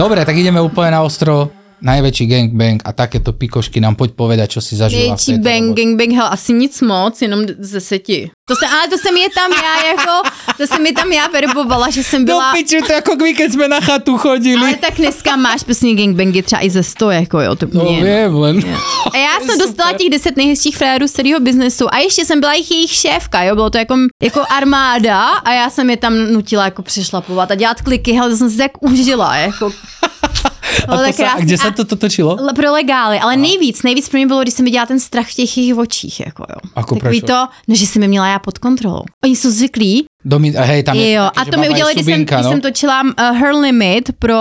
Dobre, 0.00 0.24
tak 0.24 0.32
ideme 0.32 0.64
úplne 0.64 0.96
na 0.96 1.04
ostro 1.04 1.52
najväčší 1.82 2.24
gangbang 2.26 2.82
a 2.84 2.92
takéto 2.92 3.32
pikošky 3.32 3.80
nám 3.80 3.96
poď 3.96 4.10
povedať, 4.12 4.50
čo 4.56 4.60
si 4.60 4.76
zažila 4.76 5.00
Největší 5.16 5.38
bang, 5.38 5.76
gangbang, 5.76 6.12
hell, 6.12 6.28
asi 6.30 6.52
nic 6.52 6.80
moc, 6.80 7.22
jenom 7.22 7.40
ze 7.58 7.80
deseti. 7.80 8.30
To 8.48 8.56
se, 8.56 8.66
ale 8.66 8.88
to 8.88 8.98
jsem 8.98 9.16
je 9.16 9.28
tam 9.34 9.50
já 9.52 9.86
jako, 9.90 10.28
to 10.56 10.66
jsem 10.66 10.82
mi 10.82 10.92
tam 10.92 11.12
já 11.12 11.26
verbovala, 11.26 11.90
že 11.90 12.04
jsem 12.04 12.24
byla... 12.24 12.52
Do 12.52 12.58
piču, 12.58 12.76
to 12.86 12.92
jako 12.92 13.16
keď 13.36 13.52
jsme 13.52 13.68
na 13.68 13.80
chatu 13.80 14.18
chodili. 14.18 14.60
Ale 14.62 14.76
tak 14.76 14.94
dneska 14.96 15.36
máš 15.36 15.62
prostě 15.62 15.94
gangbangy 15.94 16.42
třeba 16.42 16.64
i 16.64 16.70
ze 16.70 16.82
sto, 16.82 17.10
jako 17.10 17.40
jo, 17.40 17.54
to 17.56 17.66
No 17.72 17.84
mě, 17.84 18.28
vím, 18.28 18.36
len. 18.36 18.60
A 19.12 19.16
já 19.16 19.40
jsem 19.46 19.58
dostala 19.66 19.92
těch 19.92 20.10
deset 20.10 20.36
nejhezčích 20.36 20.76
frérů 20.76 21.08
z 21.08 21.12
celého 21.12 21.40
biznesu 21.40 21.94
a 21.94 21.98
ještě 21.98 22.24
jsem 22.24 22.40
byla 22.40 22.54
jich 22.54 22.70
jejich 22.70 22.90
šéfka, 22.90 23.42
jo, 23.42 23.54
bylo 23.54 23.70
to 23.70 23.78
jako, 23.78 23.94
jako 24.22 24.42
armáda 24.50 25.24
a 25.26 25.52
já 25.52 25.70
jsem 25.70 25.90
je 25.90 25.96
tam 25.96 26.14
nutila 26.18 26.64
jako 26.64 26.82
přešlapovat 26.82 27.50
a 27.50 27.54
dělat 27.54 27.82
kliky, 27.82 28.12
hele, 28.12 28.30
to 28.30 28.36
jsem 28.36 28.50
si 28.50 28.56
tak 28.56 28.82
užila, 28.82 29.36
jako 29.36 29.70
A, 30.88 30.96
to 30.96 31.12
sa, 31.12 31.32
a 31.36 31.40
kde 31.40 31.56
sa 31.58 31.70
to, 31.70 31.84
to 31.84 31.96
točilo? 31.96 32.36
Pro 32.54 32.72
legály, 32.72 33.18
ale 33.18 33.34
Aha. 33.34 33.42
nejvíc, 33.42 33.82
nejvíc 33.82 34.08
pro 34.08 34.18
mě 34.18 34.26
bylo, 34.26 34.42
když 34.42 34.54
jsem 34.54 34.64
viděla 34.64 34.86
ten 34.86 35.00
strach 35.00 35.28
v 35.28 35.34
těch 35.34 35.58
jejich 35.58 35.76
očích. 35.78 36.20
Jako 36.20 36.44
jo. 36.50 36.70
Ako 36.74 36.94
Takový 36.96 37.20
to, 37.22 37.46
no, 37.68 37.74
že 37.74 37.86
jsem 37.86 38.02
je 38.02 38.08
měla 38.08 38.26
já 38.28 38.38
pod 38.38 38.58
kontrolou. 38.58 39.02
Oni 39.24 39.36
jsou 39.36 39.50
zvyklí, 39.50 40.04
Domi- 40.24 40.52
hej, 40.56 40.82
tam 40.82 40.96
je 40.96 41.12
jo, 41.12 41.24
také, 41.24 41.40
a 41.40 41.44
že 41.44 41.50
to 41.50 41.60
mi 41.60 41.68
udělali, 41.68 41.94
když 41.94 42.04
jsem, 42.04 42.14
subinka, 42.14 42.36
když 42.36 42.44
no? 42.44 42.50
jsem 42.50 42.60
točila 42.60 43.02
uh, 43.02 43.36
Her 43.36 43.54
Limit 43.54 44.08
pro, 44.18 44.40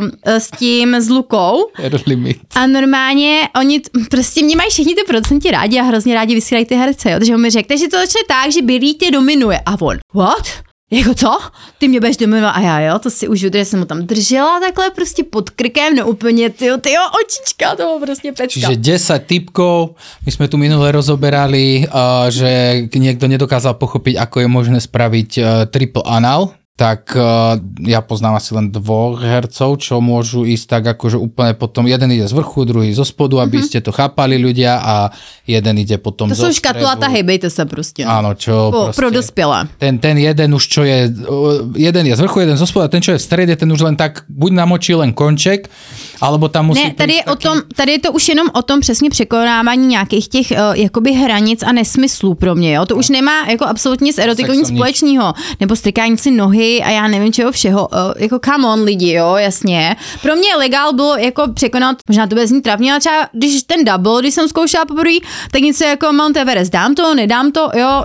uh, 0.00 0.34
s 0.34 0.50
tím, 0.50 0.94
s 0.94 1.08
Lukou. 1.08 1.66
Her 1.74 2.00
limit. 2.06 2.38
A 2.54 2.66
normálně 2.66 3.48
oni 3.60 3.80
t- 3.80 3.90
prostě 4.10 4.42
mě 4.44 4.56
mají 4.56 4.70
všichni 4.70 4.94
ty 4.94 5.00
producenti 5.06 5.50
rádi 5.50 5.78
a 5.78 5.82
hrozně 5.82 6.14
rádi 6.14 6.34
vysílají 6.34 6.66
ty 6.66 6.74
herce, 6.74 7.10
jo. 7.10 7.18
Takže 7.18 7.34
on 7.34 7.40
mi 7.40 7.50
řekl, 7.50 7.68
takže 7.68 7.88
to 7.88 7.96
začne 7.96 8.20
tak, 8.28 8.52
že 8.52 8.62
Billy 8.62 8.94
tě 8.94 9.10
dominuje. 9.10 9.60
A 9.66 9.80
on, 9.80 9.96
what? 10.14 10.46
Jako 10.90 11.14
co? 11.14 11.38
Ty 11.78 11.88
mě 11.88 12.00
budeš 12.00 12.16
dominovat 12.16 12.50
a 12.50 12.60
já 12.60 12.80
jo, 12.80 12.98
to 12.98 13.10
si 13.10 13.28
už 13.28 13.40
že 13.40 13.64
jsem 13.64 13.78
mu 13.78 13.84
tam 13.84 14.06
držela 14.06 14.60
takhle 14.60 14.90
prostě 14.90 15.24
pod 15.24 15.50
krkem, 15.50 15.96
no 15.96 16.06
úplně 16.06 16.50
ty 16.50 16.70
tyjo 16.80 17.02
očička, 17.24 17.70
to 17.70 17.82
bylo 17.82 18.00
prostě 18.00 18.32
pecka. 18.32 18.60
Čiže 18.60 18.76
10 18.76 19.26
typkov, 19.26 19.98
my 20.26 20.30
sme 20.32 20.46
tu 20.48 20.56
minule 20.58 20.92
rozoberali, 20.92 21.86
uh, 21.90 22.30
že 22.30 22.86
niekto 22.94 23.26
nedokázal 23.26 23.74
pochopiť, 23.74 24.14
ako 24.22 24.36
je 24.40 24.48
možné 24.48 24.78
spraviť 24.78 25.30
uh, 25.38 25.44
triple 25.66 26.06
anal, 26.06 26.54
tak 26.76 27.16
uh, 27.16 27.56
ja 27.88 28.04
poznám 28.04 28.36
asi 28.36 28.52
len 28.52 28.68
dvoch 28.68 29.24
hercov, 29.24 29.80
čo 29.80 29.96
môžu 30.04 30.44
ísť 30.44 30.66
tak 30.68 30.84
akože 30.92 31.16
úplne 31.16 31.56
potom, 31.56 31.88
jeden 31.88 32.12
ide 32.12 32.28
z 32.28 32.36
vrchu, 32.36 32.68
druhý 32.68 32.92
zo 32.92 33.00
spodu, 33.00 33.40
aby 33.40 33.64
ste 33.64 33.80
to 33.80 33.96
chápali 33.96 34.36
ľudia 34.36 34.84
a 34.84 35.08
jeden 35.48 35.80
ide 35.80 35.96
potom. 35.96 36.28
To 36.28 36.36
zo 36.36 36.52
jsou 36.52 36.60
škatulata, 36.60 37.08
hejbejte 37.08 37.48
se 37.50 37.64
prostě. 37.64 38.04
Áno, 38.04 38.36
čo 38.36 38.68
Po, 38.68 38.92
proste, 38.92 39.00
pro 39.00 39.10
dospělé. 39.10 39.68
ten, 39.80 39.96
ten 39.98 40.20
jeden 40.20 40.52
už 40.52 40.68
čo 40.68 40.84
je, 40.84 41.08
uh, 41.08 41.64
jeden 41.72 42.06
je 42.06 42.16
z 42.16 42.20
vrchu, 42.20 42.40
jeden 42.44 42.56
zo 42.60 42.68
spodu 42.68 42.84
a 42.84 42.88
ten 42.92 43.00
čo 43.00 43.16
je 43.16 43.18
v 43.18 43.24
strede, 43.24 43.56
ten 43.56 43.72
už 43.72 43.80
len 43.80 43.96
tak 43.96 44.28
buď 44.28 44.52
namočí 44.52 44.92
len 44.92 45.16
konček, 45.16 45.72
alebo 46.20 46.52
tam 46.52 46.76
musí 46.76 46.84
Ne, 46.84 46.92
tady 46.92 47.12
je, 47.12 47.22
prísť 47.24 47.32
o 47.32 47.36
tom, 47.40 47.56
tady 47.72 47.90
je 47.92 48.00
to 48.04 48.12
už 48.12 48.28
jenom 48.28 48.46
o 48.52 48.62
tom 48.62 48.80
přesně 48.80 49.10
překonávání 49.10 49.86
nějakých 49.86 50.28
těch 50.28 50.48
uh, 50.52 50.76
jakoby 50.76 51.12
hranic 51.12 51.62
a 51.64 51.72
nesmyslů 51.72 52.34
pro 52.34 52.54
mě. 52.54 52.76
Jo? 52.76 52.84
To 52.84 52.96
už 52.96 53.08
nemá 53.08 53.48
jako 53.48 53.64
absolutně 53.64 54.12
s 54.12 54.18
erotikou 54.18 54.52
nic 54.52 54.68
společného. 54.68 55.32
Nebo 55.60 55.76
strykání 55.76 56.18
si 56.18 56.30
nohy 56.30 56.65
a 56.84 56.90
já 56.90 57.08
nevím 57.08 57.32
čeho 57.32 57.52
všeho. 57.52 57.88
Uh, 57.88 57.98
jako 58.16 58.38
come 58.44 58.68
on 58.68 58.82
lidi, 58.82 59.12
jo, 59.12 59.36
jasně. 59.36 59.96
Pro 60.22 60.36
mě 60.36 60.56
legál 60.56 60.92
bylo 60.92 61.16
jako 61.16 61.42
překonat, 61.54 61.96
možná 62.08 62.26
to 62.26 62.34
bude 62.34 62.46
znít 62.46 62.62
trapně, 62.62 62.92
ale 62.92 63.00
třeba 63.00 63.28
když 63.32 63.62
ten 63.62 63.84
double, 63.84 64.20
když 64.20 64.34
jsem 64.34 64.48
zkoušela 64.48 64.84
poprvé, 64.84 65.18
tak 65.52 65.62
něco 65.62 65.84
jako 65.84 66.12
Mount 66.12 66.36
Everest, 66.36 66.72
dám 66.72 66.94
to, 66.94 67.14
nedám 67.14 67.52
to, 67.52 67.70
jo. 67.74 68.04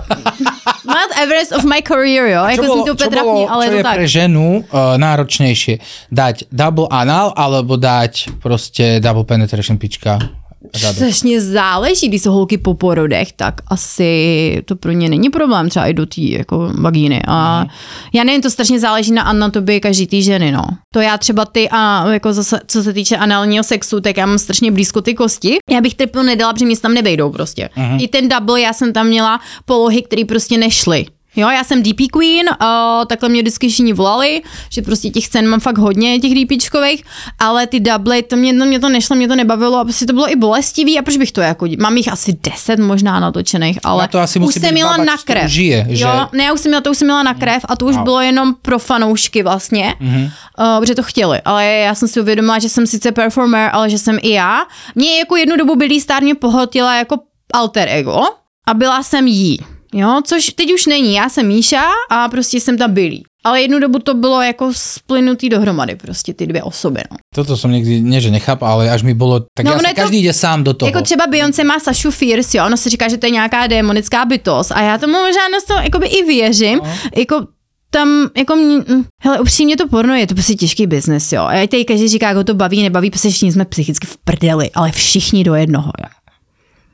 Mount 0.84 1.12
Everest 1.22 1.52
of 1.52 1.64
my 1.64 1.82
career, 1.88 2.26
jo. 2.26 2.44
Jako 2.48 2.64
zní 2.64 2.84
to 2.84 2.92
úplně 2.92 3.10
trapně, 3.10 3.48
ale 3.48 3.66
je 3.66 3.70
je 3.72 3.76
to 3.76 3.82
tak. 3.82 3.94
pre 3.94 4.06
ženu 4.08 4.64
uh, 4.68 4.96
náročnejšie? 4.96 5.78
Dať 6.12 6.44
double 6.52 6.86
anal 6.90 7.32
alebo 7.36 7.76
dať 7.76 8.28
prostě 8.42 9.00
double 9.00 9.24
penetration 9.24 9.78
pička? 9.78 10.41
Řadu. 10.74 10.94
Strašně 10.94 11.40
záleží, 11.40 12.08
když 12.08 12.22
jsou 12.22 12.32
holky 12.32 12.58
po 12.58 12.74
porodech, 12.74 13.32
tak 13.32 13.60
asi 13.66 14.62
to 14.64 14.76
pro 14.76 14.92
ně 14.92 15.08
není 15.08 15.30
problém 15.30 15.68
třeba 15.68 15.86
i 15.86 15.94
do 15.94 16.06
té 16.06 16.20
jako 16.20 16.70
vagíny. 16.80 17.22
A 17.28 17.66
já 18.12 18.24
nevím, 18.24 18.42
to 18.42 18.50
strašně 18.50 18.80
záleží 18.80 19.12
na 19.12 19.22
anatomii 19.22 19.80
každý 19.80 20.06
té 20.06 20.20
ženy, 20.20 20.52
no. 20.52 20.64
To 20.94 21.00
já 21.00 21.18
třeba 21.18 21.44
ty, 21.44 21.68
a 21.70 22.12
jako 22.12 22.32
zase, 22.32 22.60
co 22.66 22.82
se 22.82 22.92
týče 22.92 23.16
análního 23.16 23.64
sexu, 23.64 24.00
tak 24.00 24.16
já 24.16 24.26
mám 24.26 24.38
strašně 24.38 24.72
blízko 24.72 25.02
ty 25.02 25.14
kosti. 25.14 25.56
Já 25.70 25.80
bych 25.80 25.94
triple 25.94 26.24
nedala, 26.24 26.52
protože 26.52 26.66
mě 26.66 26.76
tam 26.76 26.94
nevejdou 26.94 27.30
prostě. 27.30 27.68
I 27.98 28.08
ten 28.08 28.28
double, 28.28 28.60
já 28.60 28.72
jsem 28.72 28.92
tam 28.92 29.06
měla 29.06 29.40
polohy, 29.64 30.02
které 30.02 30.24
prostě 30.24 30.58
nešly. 30.58 31.06
Jo, 31.36 31.48
já 31.50 31.64
jsem 31.64 31.82
DP 31.82 32.00
Queen, 32.12 32.46
uh, 32.48 33.04
takhle 33.06 33.28
mě 33.28 33.42
vždycky 33.42 33.68
všichni 33.68 33.92
volali, 33.92 34.42
že 34.70 34.82
prostě 34.82 35.10
těch 35.10 35.26
scén 35.26 35.48
mám 35.48 35.60
fakt 35.60 35.78
hodně, 35.78 36.18
těch 36.20 36.32
DPčkových, 36.34 37.04
ale 37.38 37.66
ty 37.66 37.80
double, 37.80 38.22
to 38.22 38.36
mě, 38.36 38.52
no, 38.52 38.66
mě 38.66 38.80
to 38.80 38.88
nešlo, 38.88 39.16
mě 39.16 39.28
to 39.28 39.36
nebavilo 39.36 39.78
a 39.78 39.84
prostě 39.84 40.06
to 40.06 40.12
bylo 40.12 40.32
i 40.32 40.36
bolestivý 40.36 40.98
a 40.98 41.02
proč 41.02 41.16
bych 41.16 41.32
to 41.32 41.40
jako, 41.40 41.66
mám 41.80 41.96
jich 41.96 42.12
asi 42.12 42.32
10 42.42 42.78
možná 42.78 43.20
natočených, 43.20 43.78
ale 43.84 44.02
Na 44.02 44.08
to 44.08 44.18
asi 44.18 44.38
už 44.38 44.54
jsem 44.54 44.72
měla 44.72 44.96
na 44.96 45.16
krev. 45.24 45.50
žije, 45.50 45.86
že- 45.90 46.04
Jo, 46.04 46.28
ne, 46.32 46.44
já 46.44 46.52
už 46.52 46.60
jsem 46.60 46.70
měla, 46.70 46.80
to 46.80 46.90
už 46.90 46.96
jsem 46.98 47.06
měla 47.06 47.22
na 47.22 47.34
krev 47.34 47.64
a 47.68 47.76
to 47.76 47.86
už 47.86 47.96
No. 47.96 48.04
bylo 48.04 48.20
jenom 48.20 48.54
pro 48.62 48.78
fanoušky 48.78 49.42
vlastně, 49.42 49.94
mm-hmm. 50.00 50.24
uh, 50.58 50.80
protože 50.80 50.94
to 50.94 51.02
chtěli, 51.02 51.40
ale 51.44 51.66
já 51.66 51.94
jsem 51.94 52.08
si 52.08 52.20
uvědomila, 52.20 52.58
že 52.58 52.68
jsem 52.68 52.86
sice 52.86 53.12
performer, 53.12 53.70
ale 53.72 53.90
že 53.90 53.98
jsem 53.98 54.18
i 54.22 54.30
já. 54.30 54.62
Mě 54.94 55.18
jako 55.18 55.36
jednu 55.36 55.56
dobu 55.56 55.76
Billy 55.76 56.00
Star 56.00 56.22
mě 56.22 56.34
pohotila 56.34 56.96
jako 56.96 57.16
alter 57.54 57.88
ego 57.88 58.20
a 58.66 58.74
byla 58.74 59.02
jsem 59.02 59.26
jí. 59.26 59.58
Jo, 59.92 60.20
což 60.24 60.50
teď 60.50 60.72
už 60.72 60.86
není, 60.86 61.14
já 61.14 61.28
jsem 61.28 61.46
Míša 61.46 61.82
a 62.10 62.28
prostě 62.28 62.60
jsem 62.60 62.78
ta 62.78 62.88
Billy. 62.88 63.20
Ale 63.44 63.62
jednu 63.62 63.78
dobu 63.80 63.98
to 63.98 64.14
bylo 64.14 64.42
jako 64.42 64.70
splynutý 64.72 65.48
dohromady, 65.48 65.96
prostě 65.96 66.34
ty 66.34 66.46
dvě 66.46 66.62
osoby. 66.62 67.00
No. 67.10 67.16
Toto 67.34 67.56
som 67.56 67.72
nikdy, 67.74 67.98
nie 68.00 68.20
že 68.20 68.30
nechápal, 68.30 68.72
ale 68.72 68.90
až 68.90 69.02
mi 69.02 69.14
bolo, 69.14 69.40
tak 69.54 69.66
No, 69.66 69.72
je 69.72 69.78
to- 69.78 69.94
každý 69.94 70.18
ide 70.22 70.32
sám 70.32 70.64
do 70.64 70.74
toho. 70.74 70.88
Jako 70.88 71.02
třeba 71.02 71.26
Beyoncé 71.26 71.64
má 71.64 71.80
Sašu 71.80 72.10
Fierce, 72.10 72.58
jo, 72.58 72.66
ono 72.66 72.76
se 72.76 72.90
říká, 72.90 73.08
že 73.08 73.18
to 73.18 73.26
je 73.26 73.30
nějaká 73.30 73.66
démonická 73.66 74.24
bytost 74.24 74.72
a 74.72 74.80
já 74.82 74.98
tomu 74.98 75.12
možná 75.12 75.48
na 75.48 75.58
to 75.66 75.82
jakoby 75.82 76.06
i 76.06 76.24
věřím, 76.24 76.78
no. 76.78 76.94
jako 77.16 77.46
tam, 77.90 78.30
jako 78.36 78.56
mě, 78.56 78.76
mm, 78.88 79.04
hele, 79.22 79.40
upřímně 79.40 79.76
to 79.76 79.88
porno 79.88 80.14
je 80.14 80.26
to 80.26 80.34
prostě 80.34 80.54
těžký 80.54 80.86
biznes, 80.86 81.32
jo. 81.32 81.42
A 81.42 81.54
já 81.54 81.66
tady 81.66 81.84
každý 81.84 82.08
říká, 82.08 82.28
jako 82.28 82.44
to 82.44 82.54
baví, 82.54 82.82
nebaví, 82.82 83.10
prostě 83.10 83.28
všichni 83.30 83.52
jsme 83.52 83.64
psychicky 83.64 84.06
v 84.06 84.16
prdeli, 84.16 84.70
ale 84.74 84.92
všichni 84.92 85.44
do 85.44 85.54
jednoho, 85.54 85.92
jo. 86.00 86.08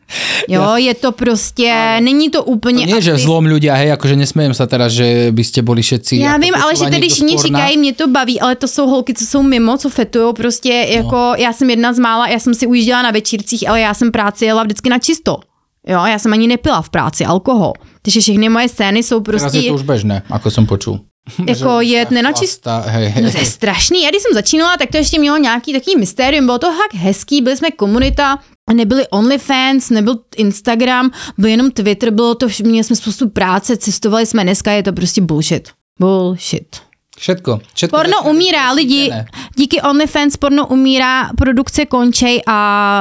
Jo, 0.49 0.77
je 0.77 0.95
to 0.95 1.13
prostě, 1.13 1.99
není 2.01 2.31
to 2.31 2.45
úplně... 2.45 2.87
nie, 2.87 3.01
že 3.03 3.21
zlom 3.21 3.45
ľudia, 3.45 3.77
hej, 3.77 3.93
akože 3.93 4.17
nesmiem 4.17 4.55
sa 4.57 4.65
teraz, 4.65 4.93
že 4.97 5.29
by 5.29 5.45
ste 5.45 5.61
boli 5.61 5.83
všetci... 5.83 6.17
Já 6.17 6.37
vím, 6.37 6.55
ale 6.55 6.77
že 6.77 6.89
niekto 6.89 7.09
všichni 7.09 7.39
říkají, 7.39 7.77
mě 7.77 7.93
to 7.93 8.09
baví, 8.09 8.41
ale 8.41 8.57
to 8.57 8.69
jsou 8.69 8.89
holky, 8.89 9.15
co 9.15 9.25
jsou 9.27 9.43
mimo, 9.43 9.77
co 9.77 9.89
fetujou, 9.89 10.33
prostě 10.33 10.73
jako, 10.89 11.17
no. 11.17 11.35
já 11.39 11.53
jsem 11.53 11.71
jedna 11.71 11.93
z 11.93 11.99
mála, 11.99 12.29
já 12.29 12.39
jsem 12.39 12.55
si 12.55 12.67
ujížděla 12.67 13.03
na 13.03 13.11
večírcích, 13.11 13.69
ale 13.69 13.81
já 13.81 13.95
jsem 13.95 14.13
práci 14.13 14.45
jela 14.45 14.63
vždycky 14.63 14.89
na 14.89 14.99
čisto. 14.99 15.41
Jo, 15.89 16.05
já 16.05 16.19
jsem 16.19 16.33
ani 16.33 16.47
nepila 16.47 16.83
v 16.83 16.91
práci 16.91 17.25
alkohol. 17.25 17.73
Takže 18.03 18.21
všechny 18.21 18.49
moje 18.49 18.69
scény 18.69 19.03
jsou 19.03 19.21
Teraz 19.21 19.43
prostě, 19.43 19.59
je 19.59 19.71
to 19.71 19.75
už 19.75 19.83
bežné, 19.83 20.23
ako 20.31 20.51
som 20.51 20.67
počul. 20.67 21.01
jako 21.47 21.81
jet 21.81 22.11
nenačisto. 22.11 22.71
Chlasta, 22.71 22.91
hej, 22.91 23.09
hej. 23.09 23.25
No 23.25 23.33
to 23.33 23.39
je 23.39 23.45
strašný. 23.45 24.03
Já 24.03 24.11
když 24.11 24.23
jsem 24.23 24.35
začínala, 24.35 24.77
tak 24.77 24.91
to 24.91 24.97
ještě 24.97 25.19
mělo 25.19 25.37
nějaký 25.37 25.73
takový 25.73 25.97
mystérium, 25.97 26.47
bylo 26.47 26.59
to 26.59 26.67
fakt 26.67 26.95
hezký, 26.95 27.43
byli 27.43 27.57
jsme 27.57 27.71
komunita, 27.71 28.39
nebyli 28.75 29.09
OnlyFans, 29.09 29.91
nebyl 29.91 30.17
Instagram, 30.37 31.11
byl 31.39 31.51
jenom 31.51 31.71
Twitter, 31.71 32.11
bylo 32.11 32.35
to, 32.35 32.47
měli 32.63 32.85
jsme 32.85 32.97
spoustu 32.97 33.29
práce, 33.29 33.77
cestovali 33.77 34.27
jsme, 34.27 34.43
dneska 34.43 34.73
je 34.73 34.83
to 34.83 34.93
prostě 34.93 35.21
bullshit. 35.21 35.69
Bullshit. 36.01 36.88
Všetko. 37.19 37.61
všetko 37.75 37.97
Porno 37.97 38.31
umírá, 38.31 38.73
lidi, 38.73 39.11
díky 39.57 39.83
OnlyFans 39.83 40.37
porno 40.39 40.67
umírá, 40.71 41.35
produkce 41.35 41.91
končej 41.91 42.47
a 42.47 42.57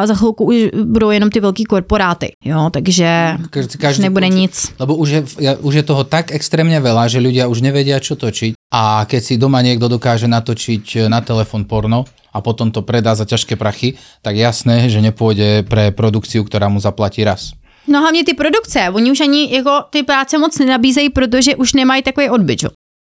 za 0.05 0.15
chvilku 0.17 0.45
už 0.45 0.57
budou 0.73 1.11
jenom 1.11 1.29
ty 1.29 1.39
velký 1.39 1.63
korporáty, 1.63 2.33
jo, 2.45 2.69
takže 2.73 3.37
Každý, 3.49 3.77
už 3.77 3.97
nebude 3.97 4.29
nic. 4.29 4.73
Lebo 4.79 4.95
už 4.95 5.09
je, 5.09 5.21
už 5.61 5.73
je 5.75 5.83
toho 5.83 6.03
tak 6.03 6.33
extrémne 6.33 6.81
veľa, 6.81 7.05
že 7.07 7.21
ľudia 7.21 7.45
už 7.45 7.61
nevedia, 7.61 8.01
čo 8.01 8.17
točiť. 8.17 8.57
A 8.73 9.05
keď 9.05 9.21
si 9.23 9.33
doma 9.37 9.61
niekto 9.61 9.87
dokáže 9.87 10.27
natočiť 10.27 11.07
na 11.07 11.21
telefon 11.21 11.63
porno 11.69 12.09
a 12.33 12.41
potom 12.41 12.73
to 12.73 12.81
predá 12.81 13.15
za 13.15 13.23
ťažké 13.23 13.55
prachy, 13.55 13.95
tak 14.25 14.35
jasné, 14.35 14.89
že 14.89 14.99
nepôjde 14.99 15.63
pre 15.69 15.93
produkciu, 15.93 16.43
ktorá 16.43 16.67
mu 16.67 16.81
zaplatí 16.81 17.23
raz. 17.23 17.53
No 17.87 18.01
hlavně 18.01 18.23
ty 18.23 18.33
produkce, 18.33 18.89
oni 18.93 19.11
už 19.11 19.19
ani 19.19 19.55
jako 19.55 19.83
ty 19.89 20.03
práce 20.03 20.37
moc 20.37 20.59
nenabízejí, 20.59 21.09
protože 21.09 21.55
už 21.55 21.73
nemají 21.73 22.03
takový 22.03 22.29
odbyt. 22.29 22.59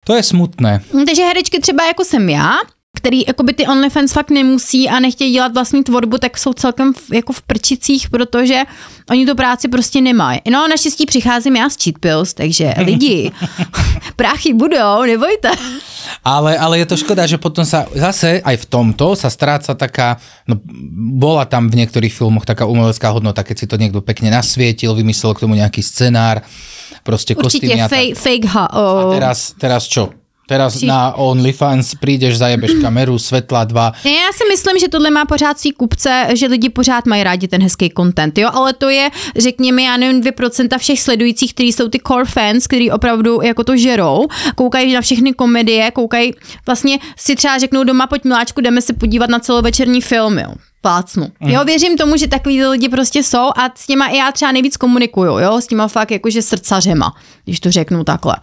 To 0.04 0.14
je 0.14 0.23
smutné. 0.23 0.80
Hm, 0.95 1.04
Takže 1.07 1.23
herečky 1.25 1.61
třeba 1.61 1.87
jako 1.87 2.04
jsem 2.04 2.28
já, 2.28 2.50
který 3.00 3.25
jakoby 3.26 3.52
ty 3.52 3.66
OnlyFans 3.66 4.12
fakt 4.12 4.30
nemusí 4.30 4.88
a 4.88 5.00
nechtějí 5.00 5.33
dělat 5.33 5.54
vlastní 5.54 5.85
tvorbu, 5.85 6.19
tak 6.19 6.38
jsou 6.38 6.52
celkem 6.52 6.92
v, 6.92 7.12
jako 7.12 7.33
v 7.33 7.42
prčicích, 7.42 8.11
protože 8.11 8.62
oni 9.11 9.26
tu 9.26 9.35
práci 9.35 9.69
prostě 9.69 10.00
nemají. 10.00 10.40
No 10.50 10.69
naštěstí 10.69 11.07
přicházím 11.07 11.57
já 11.57 11.71
z 11.71 11.76
cheat 11.85 11.99
pills, 11.99 12.35
takže 12.35 12.75
lidi, 12.85 13.33
prachy 14.16 14.52
budou, 14.52 15.02
nebojte. 15.02 15.50
Ale, 16.25 16.59
ale 16.59 16.78
je 16.78 16.87
to 16.87 16.97
škoda, 16.97 17.26
že 17.26 17.40
potom 17.40 17.64
sa 17.64 17.88
zase 17.97 18.45
aj 18.45 18.57
v 18.57 18.66
tomto 18.69 19.16
sa 19.16 19.33
stráca 19.33 19.73
taká, 19.73 20.21
no 20.49 20.61
bola 21.16 21.45
tam 21.45 21.73
v 21.73 21.80
niektorých 21.80 22.12
filmoch 22.12 22.45
taká 22.45 22.69
umelecká 22.69 23.09
hodnota, 23.09 23.40
keď 23.40 23.57
si 23.57 23.66
to 23.69 23.80
niekto 23.80 24.04
pekne 24.04 24.28
nasvietil, 24.28 24.92
vymyslel 24.92 25.33
k 25.33 25.42
tomu 25.49 25.57
nejaký 25.57 25.80
scenár, 25.80 26.45
proste 27.02 27.35
Určitě 27.35 27.42
kostýmy 27.42 27.83
a 27.83 27.88
tak. 27.88 27.99
fake, 27.99 28.16
fake 28.19 28.45
ha, 28.45 28.64
A 28.64 28.80
o, 28.80 29.11
teraz, 29.12 29.54
teraz 29.59 29.88
čo? 29.88 30.19
Teraz 30.50 30.75
Všichni- 30.75 30.88
na 30.88 31.14
OnlyFans 31.14 31.95
prídeš, 31.95 32.37
zajebeš 32.42 32.71
kameru, 32.83 33.19
svetla 33.19 33.64
dva. 33.64 33.92
Ne, 34.04 34.11
Já 34.11 34.33
si 34.35 34.45
myslím, 34.50 34.78
že 34.78 34.88
tohle 34.88 35.11
má 35.11 35.25
pořád 35.25 35.59
svý 35.59 35.73
kupce, 35.73 36.26
že 36.35 36.47
lidi 36.47 36.69
pořád 36.69 37.07
mají 37.07 37.23
rádi 37.23 37.49
ten 37.49 37.62
hezký 37.62 37.92
content, 37.97 38.38
jo, 38.38 38.49
ale 38.52 38.73
to 38.73 38.88
je, 38.88 39.11
řekněme, 39.38 39.83
já 39.83 39.97
nevím, 39.97 40.23
2% 40.23 40.78
všech 40.78 41.00
sledujících, 41.00 41.54
kteří 41.54 41.73
jsou 41.73 41.88
ty 41.88 41.99
core 42.07 42.25
fans, 42.25 42.66
kteří 42.66 42.90
opravdu 42.90 43.40
jako 43.42 43.64
to 43.64 43.76
žerou, 43.76 44.26
koukají 44.54 44.92
na 44.92 45.00
všechny 45.00 45.33
komedie, 45.33 45.90
koukají, 45.90 46.35
vlastně 46.66 46.99
si 47.16 47.37
třeba 47.37 47.59
řeknou 47.59 47.85
doma, 47.85 48.07
pojď 48.07 48.25
miláčku, 48.25 48.61
jdeme 48.61 48.83
se 48.83 48.92
podívat 48.92 49.30
na 49.30 49.38
celovečerní 49.38 50.00
film, 50.00 50.38
jo. 50.38 50.52
Plácnu. 50.80 51.26
Jo, 51.40 51.64
věřím 51.64 51.96
tomu, 51.96 52.16
že 52.16 52.28
takový 52.28 52.64
lidi 52.66 52.88
prostě 52.88 53.22
jsou 53.22 53.49
a 53.56 53.70
s 53.75 53.87
těma 53.87 54.06
i 54.06 54.16
já 54.16 54.32
třeba 54.32 54.52
nejvíc 54.52 54.76
komunikuju, 54.76 55.38
jo, 55.38 55.60
s 55.60 55.66
těma 55.66 55.88
fakt 55.88 56.10
jakože 56.10 56.42
srdcařema, 56.42 57.14
když 57.44 57.60
to 57.60 57.70
řeknu 57.70 58.04
takhle. 58.04 58.37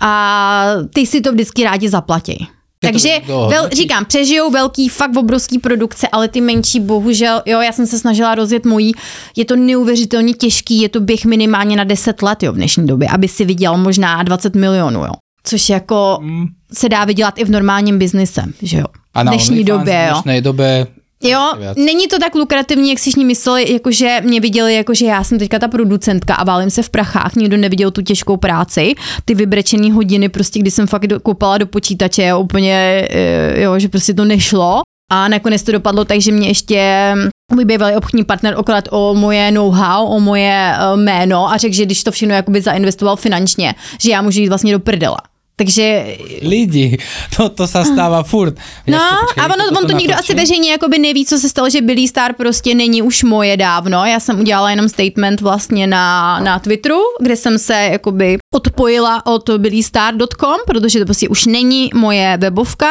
A 0.00 0.64
ty 0.94 1.06
si 1.06 1.20
to 1.20 1.32
vždycky 1.32 1.64
rádi 1.64 1.88
zaplatí. 1.88 2.48
Takže 2.80 3.08
vel, 3.48 3.68
říkám, 3.72 4.04
přežijou 4.04 4.50
velký, 4.50 4.88
fakt 4.88 5.16
obrovský 5.16 5.58
produkce, 5.58 6.08
ale 6.08 6.28
ty 6.28 6.40
menší, 6.40 6.80
bohužel, 6.80 7.42
jo, 7.46 7.60
já 7.60 7.72
jsem 7.72 7.86
se 7.86 7.98
snažila 7.98 8.34
rozjet 8.34 8.66
mojí, 8.66 8.92
je 9.36 9.44
to 9.44 9.56
neuvěřitelně 9.56 10.32
těžký, 10.32 10.80
je 10.80 10.88
to 10.88 11.00
běh 11.00 11.24
minimálně 11.24 11.76
na 11.76 11.84
10 11.84 12.22
let, 12.22 12.42
jo, 12.42 12.52
v 12.52 12.56
dnešní 12.56 12.86
době, 12.86 13.08
aby 13.08 13.28
si 13.28 13.44
vydělal 13.44 13.78
možná 13.78 14.22
20 14.22 14.54
milionů, 14.54 15.00
jo. 15.00 15.12
Což 15.44 15.68
jako 15.68 16.18
mm. 16.20 16.46
se 16.72 16.88
dá 16.88 17.04
vydělat 17.04 17.38
i 17.38 17.44
v 17.44 17.50
normálním 17.50 17.98
biznise, 17.98 18.44
že 18.62 18.78
jo. 18.78 18.86
A 19.14 19.22
na 19.22 19.32
dnešní 19.32 19.64
době, 19.64 20.08
jo. 20.10 20.20
V 20.20 20.22
dnešní 20.22 20.42
době 20.42 20.86
Jo, 21.22 21.52
není 21.76 22.08
to 22.08 22.18
tak 22.18 22.34
lukrativní, 22.34 22.90
jak 22.90 22.98
si 22.98 23.02
všichni 23.02 23.24
mysleli, 23.24 23.72
jakože 23.72 24.20
mě 24.24 24.40
viděli, 24.40 24.74
jakože 24.74 25.06
já 25.06 25.24
jsem 25.24 25.38
teďka 25.38 25.58
ta 25.58 25.68
producentka 25.68 26.34
a 26.34 26.44
válím 26.44 26.70
se 26.70 26.82
v 26.82 26.90
prachách, 26.90 27.34
nikdo 27.34 27.56
neviděl 27.56 27.90
tu 27.90 28.02
těžkou 28.02 28.36
práci, 28.36 28.94
ty 29.24 29.34
vybrečený 29.34 29.92
hodiny, 29.92 30.28
prostě 30.28 30.58
kdy 30.58 30.70
jsem 30.70 30.86
fakt 30.86 31.06
do, 31.06 31.20
koupala 31.20 31.58
do 31.58 31.66
počítače, 31.66 32.34
úplně, 32.34 33.08
eh, 33.10 33.60
jo, 33.60 33.78
že 33.78 33.88
prostě 33.88 34.14
to 34.14 34.24
nešlo. 34.24 34.80
A 35.10 35.28
nakonec 35.28 35.62
to 35.62 35.72
dopadlo 35.72 36.04
tak, 36.04 36.20
že 36.20 36.32
mě 36.32 36.48
ještě 36.48 37.12
vybývalý 37.56 37.96
obchodní 37.96 38.24
partner 38.24 38.54
okrát 38.56 38.84
o 38.90 39.14
moje 39.14 39.50
know-how, 39.50 40.06
o 40.06 40.20
moje 40.20 40.72
uh, 40.92 41.00
jméno 41.00 41.50
a 41.50 41.56
řekl, 41.56 41.74
že 41.74 41.84
když 41.84 42.04
to 42.04 42.10
všechno 42.10 42.34
jakoby 42.34 42.60
zainvestoval 42.60 43.16
finančně, 43.16 43.74
že 44.00 44.10
já 44.10 44.22
můžu 44.22 44.40
jít 44.40 44.48
vlastně 44.48 44.72
do 44.72 44.78
prdela. 44.78 45.18
Takže... 45.58 46.16
Lidi, 46.42 46.98
to, 47.36 47.48
to 47.48 47.66
se 47.66 47.84
stává 47.84 48.22
furt. 48.22 48.54
No 48.86 48.98
počkej, 49.20 49.44
a 49.44 49.54
ono, 49.54 49.68
to, 49.68 49.80
on 49.80 49.86
to 49.86 49.92
nikdo 49.92 50.14
asi 50.14 50.34
veřejně 50.34 50.70
jakoby 50.70 50.98
neví, 50.98 51.26
co 51.26 51.38
se 51.38 51.48
stalo, 51.48 51.70
že 51.70 51.80
Billy 51.80 52.08
Star 52.08 52.32
prostě 52.32 52.74
není 52.74 53.02
už 53.02 53.22
moje 53.22 53.56
dávno. 53.56 54.04
Já 54.04 54.20
jsem 54.20 54.40
udělala 54.40 54.70
jenom 54.70 54.88
statement 54.88 55.40
vlastně 55.40 55.86
na, 55.86 56.40
na 56.40 56.58
Twitteru, 56.58 57.00
kde 57.20 57.36
jsem 57.36 57.58
se 57.58 57.74
jakoby 57.74 58.38
odpojila 58.54 59.26
od 59.26 59.50
billystar.com, 59.50 60.56
protože 60.66 60.98
to 60.98 61.04
prostě 61.04 61.28
už 61.28 61.46
není 61.46 61.90
moje 61.94 62.36
webovka. 62.36 62.90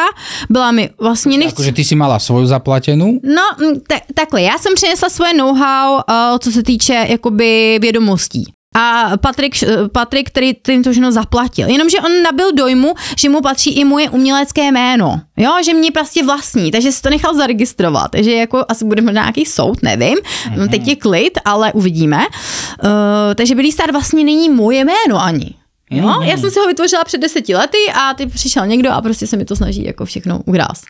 Byla 0.49 0.71
mi 0.71 0.89
vlastně 0.99 1.37
nechci... 1.37 1.51
Jakože 1.51 1.71
ty 1.71 1.83
si 1.83 1.95
mala 1.95 2.19
svoju 2.19 2.45
zaplatenou? 2.45 3.19
No, 3.23 3.71
t- 3.87 4.01
takhle, 4.13 4.41
já 4.41 4.57
jsem 4.57 4.75
přinesla 4.75 5.09
svoje 5.09 5.33
know-how, 5.33 5.93
uh, 5.93 6.37
co 6.39 6.51
se 6.51 6.63
týče 6.63 7.05
jakoby 7.09 7.79
vědomostí 7.81 8.56
a 8.77 9.17
Patrik, 9.17 9.55
Patrik 9.91 10.27
který, 10.29 10.55
který 10.55 10.83
to 10.83 10.91
všechno 10.91 11.11
zaplatil. 11.11 11.69
Jenomže 11.69 11.97
on 11.97 12.23
nabil 12.23 12.51
dojmu, 12.51 12.93
že 13.17 13.29
mu 13.29 13.41
patří 13.41 13.71
i 13.71 13.85
moje 13.85 14.09
umělecké 14.09 14.71
jméno. 14.71 15.21
Jo, 15.37 15.51
že 15.65 15.73
mě 15.73 15.91
prostě 15.91 16.23
vlastní, 16.23 16.71
takže 16.71 16.91
si 16.91 17.01
to 17.01 17.09
nechal 17.09 17.35
zaregistrovat. 17.35 18.11
Takže 18.11 18.33
jako 18.33 18.65
asi 18.69 18.85
budeme 18.85 19.11
na 19.11 19.21
nějaký 19.21 19.45
soud, 19.45 19.83
nevím. 19.83 20.17
Mm-hmm. 20.17 20.69
Teď 20.69 20.87
je 20.87 20.95
klid, 20.95 21.39
ale 21.45 21.73
uvidíme. 21.73 22.17
Uh, 22.17 22.89
takže 23.35 23.55
Billy 23.55 23.71
Star 23.71 23.91
vlastně 23.91 24.23
není 24.23 24.49
moje 24.49 24.85
jméno 24.85 25.23
ani. 25.23 25.53
Jo? 25.91 26.03
Mm-hmm. 26.03 26.23
Já 26.23 26.37
jsem 26.37 26.51
si 26.51 26.59
ho 26.59 26.67
vytvořila 26.67 27.03
před 27.03 27.21
deseti 27.21 27.55
lety 27.55 27.77
a 27.93 28.13
ty 28.13 28.25
přišel 28.25 28.67
někdo 28.67 28.91
a 28.91 29.01
prostě 29.01 29.27
se 29.27 29.37
mi 29.37 29.45
to 29.45 29.55
snaží 29.55 29.85
jako 29.85 30.05
všechno 30.05 30.41
ukrást. 30.45 30.85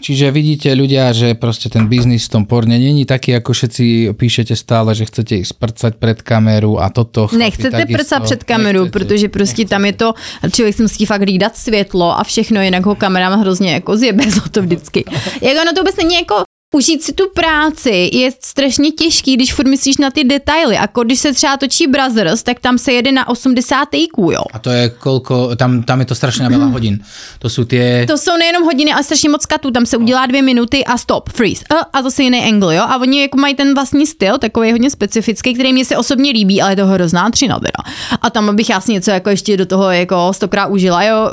Čiže 0.00 0.30
vidíte 0.30 0.74
ľudia, 0.74 1.12
že 1.12 1.34
prostě 1.34 1.68
ten 1.68 1.86
biznis 1.86 2.26
v 2.26 2.28
tom 2.28 2.46
porne 2.46 2.78
není 2.78 3.04
taký, 3.04 3.34
ako 3.34 3.52
všetci 3.52 4.14
píšete 4.14 4.56
stále, 4.56 4.94
že 4.94 5.04
chcete 5.04 5.36
ich 5.36 5.46
sprcať 5.46 5.98
pred 5.98 6.22
kameru 6.22 6.78
a 6.80 6.88
toto. 6.88 7.28
Nechcete 7.34 7.86
prcat 7.86 8.22
před 8.22 8.44
kameru, 8.44 8.80
nechcete, 8.84 8.98
protože 8.98 9.28
prostě 9.28 9.62
nechcete. 9.62 9.74
tam 9.74 9.84
je 9.84 9.92
to, 9.92 10.14
člověk 10.52 10.76
si 10.76 10.82
musí 10.82 11.06
fakt 11.06 11.22
hlídat 11.22 11.56
světlo 11.56 12.18
a 12.18 12.24
všechno, 12.24 12.62
jinak 12.62 12.86
ho 12.86 12.94
kamera 12.94 13.36
hrozně 13.36 13.72
jako 13.72 13.96
zjebe 13.96 14.30
za 14.30 14.40
to 14.50 14.62
vždycky. 14.62 15.04
jako 15.42 15.60
ono 15.62 15.72
to 15.74 15.80
vůbec 15.80 15.96
není 15.96 16.14
jako 16.14 16.47
Užít 16.74 17.02
si 17.02 17.12
tu 17.12 17.24
práci 17.34 18.10
je 18.12 18.30
strašně 18.44 18.90
těžký, 18.90 19.36
když 19.36 19.54
furt 19.54 19.68
myslíš 19.68 19.96
na 19.96 20.10
ty 20.10 20.24
detaily. 20.24 20.78
A 20.78 20.88
když 21.04 21.20
se 21.20 21.32
třeba 21.32 21.56
točí 21.56 21.86
Brothers, 21.86 22.42
tak 22.42 22.60
tam 22.60 22.78
se 22.78 22.92
jede 22.92 23.12
na 23.12 23.28
80 23.28 23.88
tejků, 23.88 24.30
jo. 24.32 24.42
A 24.52 24.58
to 24.58 24.70
je 24.70 24.88
kolko, 24.88 25.56
tam, 25.56 25.82
tam 25.82 26.00
je 26.00 26.06
to 26.06 26.14
strašně 26.14 26.48
veľa 26.48 26.68
mm. 26.68 26.72
hodin. 26.72 26.98
To 27.38 27.48
jsou 27.48 27.64
ty... 27.64 28.04
To 28.08 28.18
jsou 28.18 28.36
nejenom 28.36 28.62
hodiny, 28.64 28.92
ale 28.92 29.02
strašně 29.02 29.28
moc 29.28 29.46
katů. 29.46 29.70
Tam 29.70 29.86
se 29.86 29.96
udělá 29.96 30.26
dvě 30.26 30.42
minuty 30.42 30.84
a 30.84 30.98
stop, 30.98 31.28
freeze. 31.28 31.64
A 31.92 32.02
zase 32.02 32.22
jiný 32.22 32.44
angle, 32.44 32.76
jo. 32.76 32.82
A 32.82 33.00
oni 33.00 33.20
jako 33.20 33.38
mají 33.38 33.54
ten 33.54 33.74
vlastní 33.74 34.06
styl, 34.06 34.38
takový 34.38 34.72
hodně 34.72 34.90
specifický, 34.90 35.54
který 35.54 35.72
mě 35.72 35.84
se 35.84 35.96
osobně 35.96 36.30
líbí, 36.30 36.62
ale 36.62 36.72
je 36.72 36.76
to 36.76 36.86
hrozná 36.86 37.30
třina 37.30 37.58
teda. 37.58 37.96
A 38.22 38.30
tam 38.30 38.56
bych 38.56 38.70
já 38.70 38.80
si 38.80 38.92
něco 38.92 39.10
jako 39.10 39.30
ještě 39.30 39.56
do 39.56 39.66
toho 39.66 39.90
jako 39.90 40.32
stokrát 40.32 40.66
užila, 40.66 41.02
jo. 41.02 41.30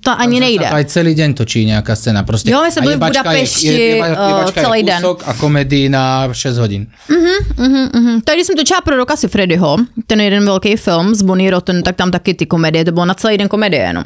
To 0.00 0.10
ani 0.20 0.40
nejde. 0.40 0.68
A 0.68 0.84
celý 0.84 1.14
den 1.14 1.34
točí 1.34 1.64
nějaká 1.64 1.96
scéna. 1.96 2.22
Prostě. 2.22 2.50
Jo, 2.50 2.62
my 2.62 2.72
jsme 2.72 2.82
byli 2.82 2.96
v 2.96 2.98
Budapešti. 2.98 3.66
Je, 3.66 3.72
je, 3.72 3.80
je, 3.80 3.96
je, 3.96 3.96
je, 3.96 4.57
celý 4.60 4.82
den. 4.82 5.02
a 5.26 5.32
komedii 5.34 5.88
na 5.88 6.28
6 6.32 6.58
hodin. 6.58 6.86
Uh-huh, 7.10 7.38
uh-huh, 7.56 7.90
uh-huh. 7.90 8.20
Tady 8.24 8.44
jsem 8.44 8.56
točila 8.56 8.80
pro 8.80 8.96
Roka 8.96 9.16
Freddyho, 9.28 9.76
ten 10.06 10.20
jeden 10.20 10.44
velký 10.44 10.76
film 10.76 11.14
z 11.14 11.22
Bonnie 11.22 11.50
Rotten, 11.50 11.82
tak 11.82 11.96
tam 11.96 12.10
taky 12.10 12.34
ty 12.34 12.46
komedie, 12.46 12.84
to 12.84 12.92
bylo 12.92 13.06
na 13.06 13.14
celý 13.14 13.38
den 13.38 13.48
komedie 13.48 13.92
no. 13.92 14.04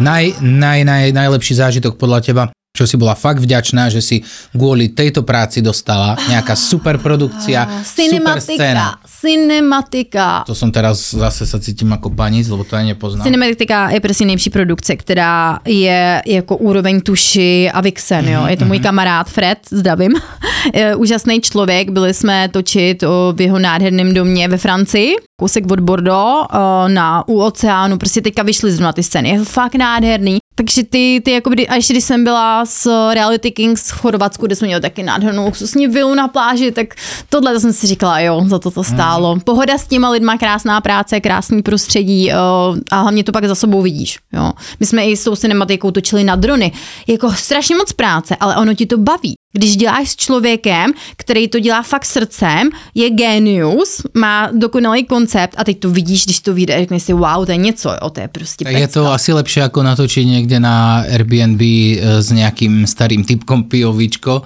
Naj, 0.00 0.32
naj, 0.40 0.80
naj, 0.84 1.12
najlepší 1.12 1.54
zážitok 1.60 2.00
podľa 2.00 2.24
teba 2.24 2.44
čo 2.80 2.88
si 2.88 2.96
bola 2.96 3.12
fakt 3.12 3.44
vďačná, 3.44 3.92
že 3.92 4.00
si 4.00 4.24
kvôli 4.56 4.96
tejto 4.96 5.20
práci 5.20 5.60
dostala 5.60 6.16
nejaká 6.32 6.56
super 6.56 6.96
produkcia, 6.96 7.68
super 7.84 8.40
scéna. 8.40 8.96
Cinematika. 9.04 10.48
To 10.48 10.56
som 10.56 10.72
teraz 10.72 11.12
zase 11.12 11.44
sa 11.44 11.60
cítim 11.60 11.92
ako 11.92 12.08
panic, 12.16 12.48
lebo 12.48 12.64
to 12.64 12.80
ja 12.80 12.88
nepoznám. 12.88 13.28
Cinematika 13.28 13.90
je 13.90 14.00
prostě 14.00 14.24
nejlepší 14.24 14.50
produkce, 14.50 14.96
která 14.96 15.60
je 15.66 16.22
jako 16.26 16.56
úroveň 16.56 17.00
tuši 17.00 17.70
a 17.70 17.80
Vixen, 17.80 18.28
jo. 18.28 18.46
Je 18.46 18.56
to 18.56 18.64
můj 18.64 18.76
mhm. 18.76 18.84
kamarád 18.84 19.28
Fred, 19.28 19.58
zdravím. 19.70 20.12
Úžasný 20.96 21.40
člověk, 21.40 21.90
byli 21.90 22.14
jsme 22.14 22.48
točit 22.48 23.02
v 23.32 23.40
jeho 23.40 23.58
nádherném 23.58 24.14
domě 24.14 24.48
ve 24.48 24.58
Francii, 24.58 25.14
kousek 25.40 25.70
od 25.70 25.80
Bordeaux, 25.80 26.46
na, 26.88 27.28
u 27.28 27.40
oceánu, 27.40 27.98
prostě 27.98 28.20
teďka 28.20 28.42
vyšly 28.42 28.72
zrovna 28.72 28.92
ty 28.92 29.02
scény. 29.02 29.28
Je 29.28 29.44
fakt 29.44 29.74
nádherný. 29.74 30.38
Takže 30.60 30.82
ty, 30.82 31.22
ty 31.24 31.30
jako 31.30 31.50
a 31.68 31.74
ještě 31.74 31.92
když 31.92 32.04
jsem 32.04 32.24
byla 32.24 32.66
s 32.66 33.10
Reality 33.12 33.50
Kings 33.50 33.90
v 33.90 33.98
Chorvatsku, 33.98 34.46
kde 34.46 34.56
jsme 34.56 34.66
měli 34.66 34.82
taky 34.82 35.02
nádhernou 35.02 35.44
luxusní 35.44 35.88
vilu 35.88 36.14
na 36.14 36.28
pláži, 36.28 36.72
tak 36.72 36.94
tohle 37.28 37.52
to 37.52 37.60
jsem 37.60 37.72
si 37.72 37.86
říkala, 37.86 38.20
jo, 38.20 38.44
za 38.46 38.58
to 38.58 38.70
to 38.70 38.84
stálo. 38.84 39.34
Mm. 39.34 39.40
Pohoda 39.40 39.78
s 39.78 39.86
těma 39.86 40.10
lidma, 40.10 40.38
krásná 40.38 40.80
práce, 40.80 41.20
krásný 41.20 41.62
prostředí 41.62 42.32
a 42.32 42.76
hlavně 42.90 43.24
to 43.24 43.32
pak 43.32 43.44
za 43.44 43.54
sebou 43.54 43.82
vidíš. 43.82 44.18
Jo. 44.32 44.52
My 44.80 44.86
jsme 44.86 45.06
i 45.06 45.16
s 45.16 45.24
tou 45.24 45.36
cinematikou 45.36 45.90
točili 45.90 46.24
na 46.24 46.36
drony. 46.36 46.72
Jako 47.06 47.32
strašně 47.32 47.76
moc 47.76 47.92
práce, 47.92 48.36
ale 48.40 48.56
ono 48.56 48.74
ti 48.74 48.86
to 48.86 48.98
baví. 48.98 49.34
Když 49.52 49.76
děláš 49.76 50.10
s 50.10 50.16
člověkem, 50.16 50.92
který 51.16 51.48
to 51.48 51.58
dělá 51.58 51.82
fakt 51.82 52.04
srdcem, 52.04 52.70
je 52.94 53.10
genius, 53.10 54.02
má 54.14 54.48
dokonalý 54.52 55.04
koncept 55.04 55.54
a 55.58 55.64
teď 55.64 55.80
to 55.80 55.90
vidíš, 55.90 56.24
když 56.24 56.40
to 56.40 56.54
vyjde, 56.54 56.78
řekne 56.78 57.00
si, 57.00 57.12
wow, 57.12 57.46
to 57.46 57.50
je 57.50 57.56
něco, 57.56 57.88
jo, 58.02 58.10
to 58.10 58.20
je 58.20 58.28
prostě 58.28 58.64
pecka. 58.64 58.78
Je 58.78 58.88
to 58.88 59.12
asi 59.12 59.32
lepší 59.32 59.60
jako 59.60 59.82
natočit 59.82 60.26
někde 60.26 60.49
na 60.58 61.04
Airbnb 61.12 61.60
eh, 61.62 62.22
s 62.22 62.30
nějakým 62.30 62.86
starým 62.86 63.24
typkom 63.24 63.64
pijovičko. 63.64 64.42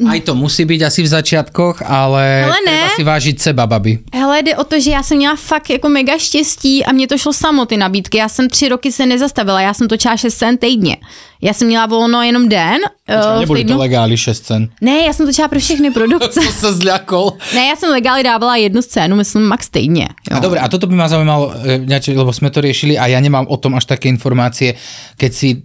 Uh, 0.00 0.10
Aj 0.10 0.20
to 0.20 0.34
musí 0.34 0.64
být 0.64 0.82
asi 0.82 1.02
v 1.02 1.06
začátkoch, 1.06 1.82
ale, 1.82 2.44
ale 2.44 2.56
ne. 2.66 2.72
treba 2.72 2.88
si 2.96 3.02
vážit 3.02 3.40
seba, 3.40 3.66
babi. 3.66 3.98
Hele, 4.14 4.42
jde 4.42 4.56
o 4.56 4.64
to, 4.64 4.80
že 4.80 4.90
já 4.90 5.02
jsem 5.02 5.16
měla 5.16 5.36
fakt 5.36 5.70
jako 5.70 5.88
mega 5.88 6.18
štěstí 6.18 6.84
a 6.84 6.92
mě 6.92 7.06
to 7.06 7.18
šlo 7.18 7.32
samo 7.32 7.66
ty 7.66 7.76
nabídky. 7.76 8.18
Já 8.18 8.28
jsem 8.28 8.48
tři 8.48 8.68
roky 8.68 8.92
se 8.92 9.06
nezastavila, 9.06 9.60
já 9.60 9.74
jsem 9.74 9.88
točila 9.88 10.16
6 10.16 10.34
cent 10.34 10.60
týdně. 10.60 10.96
Já 11.42 11.52
jsem 11.52 11.68
měla 11.68 11.86
volno 11.86 12.22
jenom 12.22 12.48
den. 12.48 12.78
Počkej, 13.06 13.32
uh, 13.34 13.40
nebyly 13.40 13.64
to 13.64 13.78
legály 13.78 14.16
6 14.16 14.40
cen. 14.40 14.68
Ne, 14.80 14.98
já 15.06 15.12
jsem 15.12 15.26
točila 15.26 15.48
pro 15.48 15.58
všechny 15.58 15.90
produkce. 15.90 16.40
to 16.46 16.52
se 16.52 16.72
zľakol. 16.72 17.32
Ne, 17.54 17.66
já 17.66 17.76
jsem 17.76 17.90
legály 17.90 18.22
dávala 18.22 18.56
jednu 18.56 18.82
scénu, 18.82 19.16
myslím 19.16 19.42
max 19.42 19.68
týdně. 19.68 20.08
Jo. 20.30 20.36
A 20.36 20.40
dobré, 20.40 20.60
a 20.60 20.68
toto 20.68 20.86
by 20.86 20.94
ma 20.94 21.08
zaujímalo, 21.08 21.54
eh, 21.88 22.12
lebo 22.16 22.32
jsme 22.32 22.50
to 22.50 22.60
riešili 22.60 22.98
a 22.98 23.06
ja 23.06 23.20
nemám 23.20 23.46
o 23.48 23.56
tom 23.56 23.74
až 23.74 23.84
také 23.84 24.08
informácie, 24.08 24.74
keď 25.16 25.32
si 25.32 25.62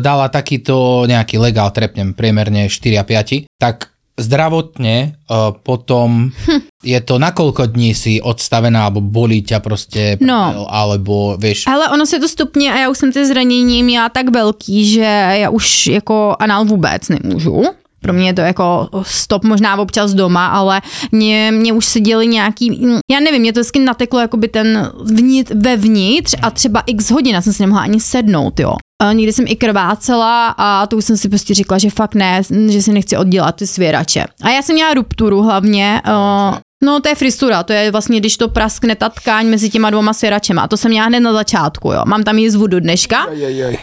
dala 0.00 0.28
takýto 0.28 1.04
nejaký 1.06 1.38
legál, 1.38 1.70
trepnem, 1.70 2.14
priemerne 2.14 2.68
4 2.68 2.98
a 2.98 3.04
5, 3.04 3.48
tak 3.58 3.93
zdravotne 4.14 5.18
uh, 5.26 5.50
potom 5.62 6.30
hm. 6.30 6.60
je 6.84 7.00
to 7.00 7.18
na 7.18 7.30
kolko 7.30 7.66
dní 7.66 7.94
si 7.94 8.22
odstavená, 8.22 8.86
alebo 8.86 9.00
bolí 9.00 9.42
ťa 9.42 9.60
prostě 9.60 10.16
no. 10.20 10.66
alebo 10.70 11.36
vieš. 11.38 11.66
Ale 11.66 11.88
ono 11.88 12.06
se 12.06 12.18
to 12.18 12.28
stupně 12.28 12.72
a 12.72 12.78
já 12.78 12.88
už 12.90 12.98
jsem 12.98 13.12
ty 13.12 13.26
zranění 13.26 13.82
měla 13.82 14.08
tak 14.08 14.30
velký, 14.30 14.86
že 14.90 15.34
já 15.40 15.50
už 15.50 15.86
jako 15.86 16.36
anal 16.38 16.64
vůbec 16.64 17.08
nemůžu. 17.08 17.62
Pro 18.00 18.12
mě 18.12 18.26
je 18.26 18.34
to 18.34 18.40
jako 18.40 18.88
stop 19.02 19.44
možná 19.44 19.76
občas 19.76 20.14
doma, 20.14 20.46
ale 20.46 20.80
mě, 21.12 21.52
mě 21.52 21.72
už 21.72 21.86
se 21.86 22.00
děli 22.00 22.26
nějaký, 22.26 22.86
já 23.10 23.20
nevím, 23.20 23.40
mě 23.40 23.52
to 23.52 23.60
vždycky 23.60 23.78
nateklo 23.78 24.20
jakoby 24.20 24.48
ten 24.48 24.92
vnitř, 25.04 25.52
vevnitř 25.54 26.34
a 26.42 26.50
třeba 26.50 26.82
x 26.86 27.10
hodin, 27.10 27.42
jsem 27.42 27.52
si 27.52 27.62
nemohla 27.62 27.82
ani 27.82 28.00
sednout, 28.00 28.60
jo. 28.60 28.76
Někdy 29.12 29.32
jsem 29.32 29.44
i 29.48 29.56
krvácela 29.56 30.54
a 30.58 30.86
to 30.86 30.96
už 30.96 31.04
jsem 31.04 31.16
si 31.16 31.28
prostě 31.28 31.54
řekla, 31.54 31.78
že 31.78 31.90
fakt 31.90 32.14
ne, 32.14 32.42
že 32.68 32.82
si 32.82 32.92
nechci 32.92 33.16
oddělat 33.16 33.56
ty 33.56 33.66
svěrače. 33.66 34.24
A 34.42 34.50
já 34.50 34.62
jsem 34.62 34.74
měla 34.74 34.94
rupturu 34.94 35.42
hlavně, 35.42 36.02
uh, 36.06 36.58
No 36.84 37.00
to 37.00 37.08
je 37.08 37.14
fristura, 37.14 37.62
to 37.62 37.72
je 37.72 37.90
vlastně, 37.90 38.20
když 38.20 38.36
to 38.36 38.48
praskne 38.48 38.96
ta 38.96 39.08
tkáň 39.08 39.46
mezi 39.46 39.70
těma 39.70 39.90
dvoma 39.90 40.12
svěračema. 40.12 40.62
A 40.62 40.68
to 40.68 40.76
jsem 40.76 40.90
měla 40.90 41.06
hned 41.06 41.20
na 41.20 41.32
začátku, 41.32 41.92
jo. 41.92 42.02
Mám 42.06 42.22
tam 42.22 42.38
jizvu 42.38 42.66
do 42.66 42.80
dneška. 42.80 43.26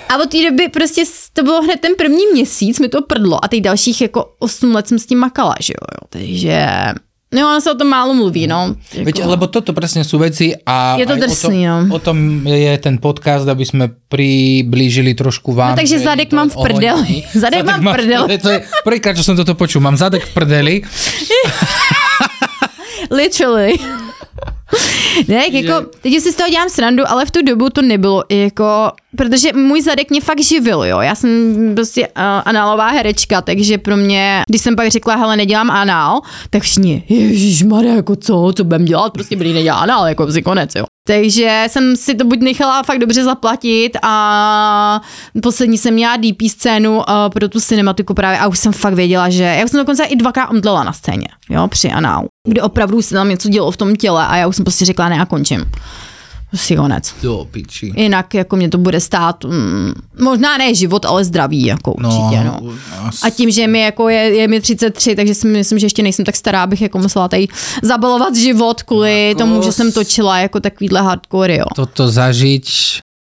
A 0.09 0.17
od 0.17 0.29
té 0.29 0.49
doby 0.49 0.69
prostě 0.69 1.03
to 1.33 1.43
bylo 1.43 1.61
hned 1.61 1.79
ten 1.79 1.91
první 1.97 2.23
měsíc, 2.33 2.79
mi 2.79 2.89
to 2.89 3.01
prdlo. 3.01 3.45
A 3.45 3.47
teď 3.47 3.61
dalších 3.61 4.01
jako 4.01 4.33
8 4.39 4.75
let 4.75 4.87
jsem 4.87 4.99
s 4.99 5.05
tím 5.05 5.19
makala, 5.19 5.55
že 5.59 5.73
jo. 5.73 6.07
Takže 6.09 6.67
No, 7.31 7.47
ono 7.47 7.61
se 7.61 7.71
o 7.71 7.75
tom 7.75 7.87
málo 7.87 8.13
mluví, 8.13 8.47
no. 8.47 8.75
Jako... 8.93 9.05
Veď, 9.05 9.23
lebo 9.23 9.47
toto 9.47 9.71
presne 9.71 10.03
sú 10.03 10.19
veci 10.19 10.51
a 10.67 10.99
je 10.99 11.07
to 11.07 11.15
drsný, 11.15 11.63
o, 11.63 11.71
tom, 11.71 11.87
no. 11.87 11.95
o 11.95 11.99
tom 12.03 12.17
je 12.43 12.73
ten 12.75 12.99
podcast, 12.99 13.47
aby 13.47 13.63
sme 13.63 13.87
priblížili 13.87 15.15
trošku 15.15 15.55
vám. 15.55 15.71
No, 15.71 15.79
takže 15.79 16.03
zadek 16.03 16.35
mám 16.35 16.51
v 16.51 16.59
prdeli. 16.59 17.23
Zadek, 17.31 17.63
zadek 17.63 17.65
mám 17.71 17.79
v 17.79 17.87
prdeli. 17.87 18.35
To 18.35 18.49
je 18.51 18.59
prvýkrát, 18.83 19.15
čo 19.15 19.23
som 19.23 19.39
toto 19.39 19.55
počul. 19.55 19.79
Mám 19.79 19.95
zadek 19.95 20.27
v 20.27 20.31
prdeli. 20.35 20.75
Literally. 23.15 23.79
ne, 25.27 25.43
jako, 25.51 25.85
teď 26.01 26.19
si 26.19 26.31
z 26.31 26.35
toho 26.35 26.49
dělám 26.49 26.69
srandu, 26.69 27.03
ale 27.07 27.25
v 27.25 27.31
tu 27.31 27.41
dobu 27.41 27.69
to 27.69 27.81
nebylo 27.81 28.23
jako, 28.29 28.91
protože 29.17 29.53
můj 29.53 29.81
zadek 29.81 30.09
mě 30.09 30.21
fakt 30.21 30.43
živil, 30.43 30.83
jo. 30.83 30.99
Já 30.99 31.15
jsem 31.15 31.55
prostě 31.75 32.07
uh, 32.07 32.13
análová 32.45 32.87
herečka, 32.87 33.41
takže 33.41 33.77
pro 33.77 33.97
mě, 33.97 34.41
když 34.49 34.61
jsem 34.61 34.75
pak 34.75 34.91
řekla, 34.91 35.15
hele, 35.15 35.37
nedělám 35.37 35.71
anál, 35.71 36.21
tak 36.49 36.61
všichni, 36.61 37.03
ježišmarja, 37.09 37.95
jako 37.95 38.15
co, 38.15 38.53
co 38.55 38.63
budem 38.63 38.85
dělat, 38.85 39.13
prostě 39.13 39.35
byli 39.35 39.53
nedělá 39.53 39.77
anál, 39.77 40.07
jako 40.07 40.31
si 40.31 40.41
konec, 40.41 40.75
jo. 40.75 40.85
Takže 41.07 41.63
jsem 41.67 41.95
si 41.95 42.15
to 42.15 42.25
buď 42.25 42.39
nechala 42.39 42.83
fakt 42.83 42.99
dobře 42.99 43.23
zaplatit 43.23 43.97
a 44.03 45.01
poslední 45.43 45.77
jsem 45.77 45.93
měla 45.93 46.17
DP 46.17 46.41
scénu 46.47 46.97
uh, 46.97 47.03
pro 47.33 47.49
tu 47.49 47.59
cinematiku 47.59 48.13
právě 48.13 48.39
a 48.39 48.47
už 48.47 48.59
jsem 48.59 48.73
fakt 48.73 48.93
věděla, 48.93 49.29
že 49.29 49.43
já 49.43 49.67
jsem 49.67 49.79
dokonce 49.79 50.03
i 50.03 50.15
dvakrát 50.15 50.49
omdlela 50.49 50.83
na 50.83 50.93
scéně, 50.93 51.27
jo, 51.49 51.67
při 51.67 51.89
anál, 51.91 52.27
kde 52.47 52.61
opravdu 52.61 53.01
se 53.01 53.13
tam 53.13 53.29
něco 53.29 53.49
dělo 53.49 53.71
v 53.71 53.77
tom 53.77 53.95
těle 53.95 54.27
a 54.27 54.37
já 54.37 54.47
už 54.47 54.55
jsem 54.55 54.65
prostě 54.65 54.85
řekla, 54.85 55.09
ne, 55.09 55.15
já 55.15 55.25
končím 55.25 55.65
si 56.55 56.75
konec. 56.75 57.13
Jo, 57.23 57.47
piči. 57.51 57.93
Jinak 57.95 58.33
jako 58.33 58.55
mě 58.55 58.69
to 58.69 58.77
bude 58.77 58.99
stát, 58.99 59.43
mm, 59.43 59.93
možná 60.19 60.57
ne 60.57 60.75
život, 60.75 61.05
ale 61.05 61.25
zdraví, 61.25 61.65
jako 61.65 61.93
no, 61.99 62.09
určitě, 62.09 62.43
no. 62.43 62.59
A 63.23 63.29
tím, 63.29 63.51
že 63.51 63.67
mi 63.67 63.79
jako 63.79 64.09
je, 64.09 64.19
je 64.19 64.47
mi 64.47 64.61
33, 64.61 65.15
takže 65.15 65.35
si 65.35 65.47
myslím, 65.47 65.79
že 65.79 65.85
ještě 65.85 66.03
nejsem 66.03 66.25
tak 66.25 66.35
stará, 66.35 66.63
abych 66.63 66.81
jako 66.81 66.97
musela 66.97 67.27
tady 67.27 67.47
zabalovat 67.81 68.35
život 68.35 68.83
kvůli 68.83 69.27
jako 69.27 69.39
tomu, 69.39 69.63
že 69.63 69.71
jsem 69.71 69.91
točila 69.91 70.39
jako 70.39 70.59
takovýhle 70.59 71.01
hardcore, 71.01 71.57
jo. 71.57 71.65
Toto 71.75 72.07
zažiť 72.07 72.69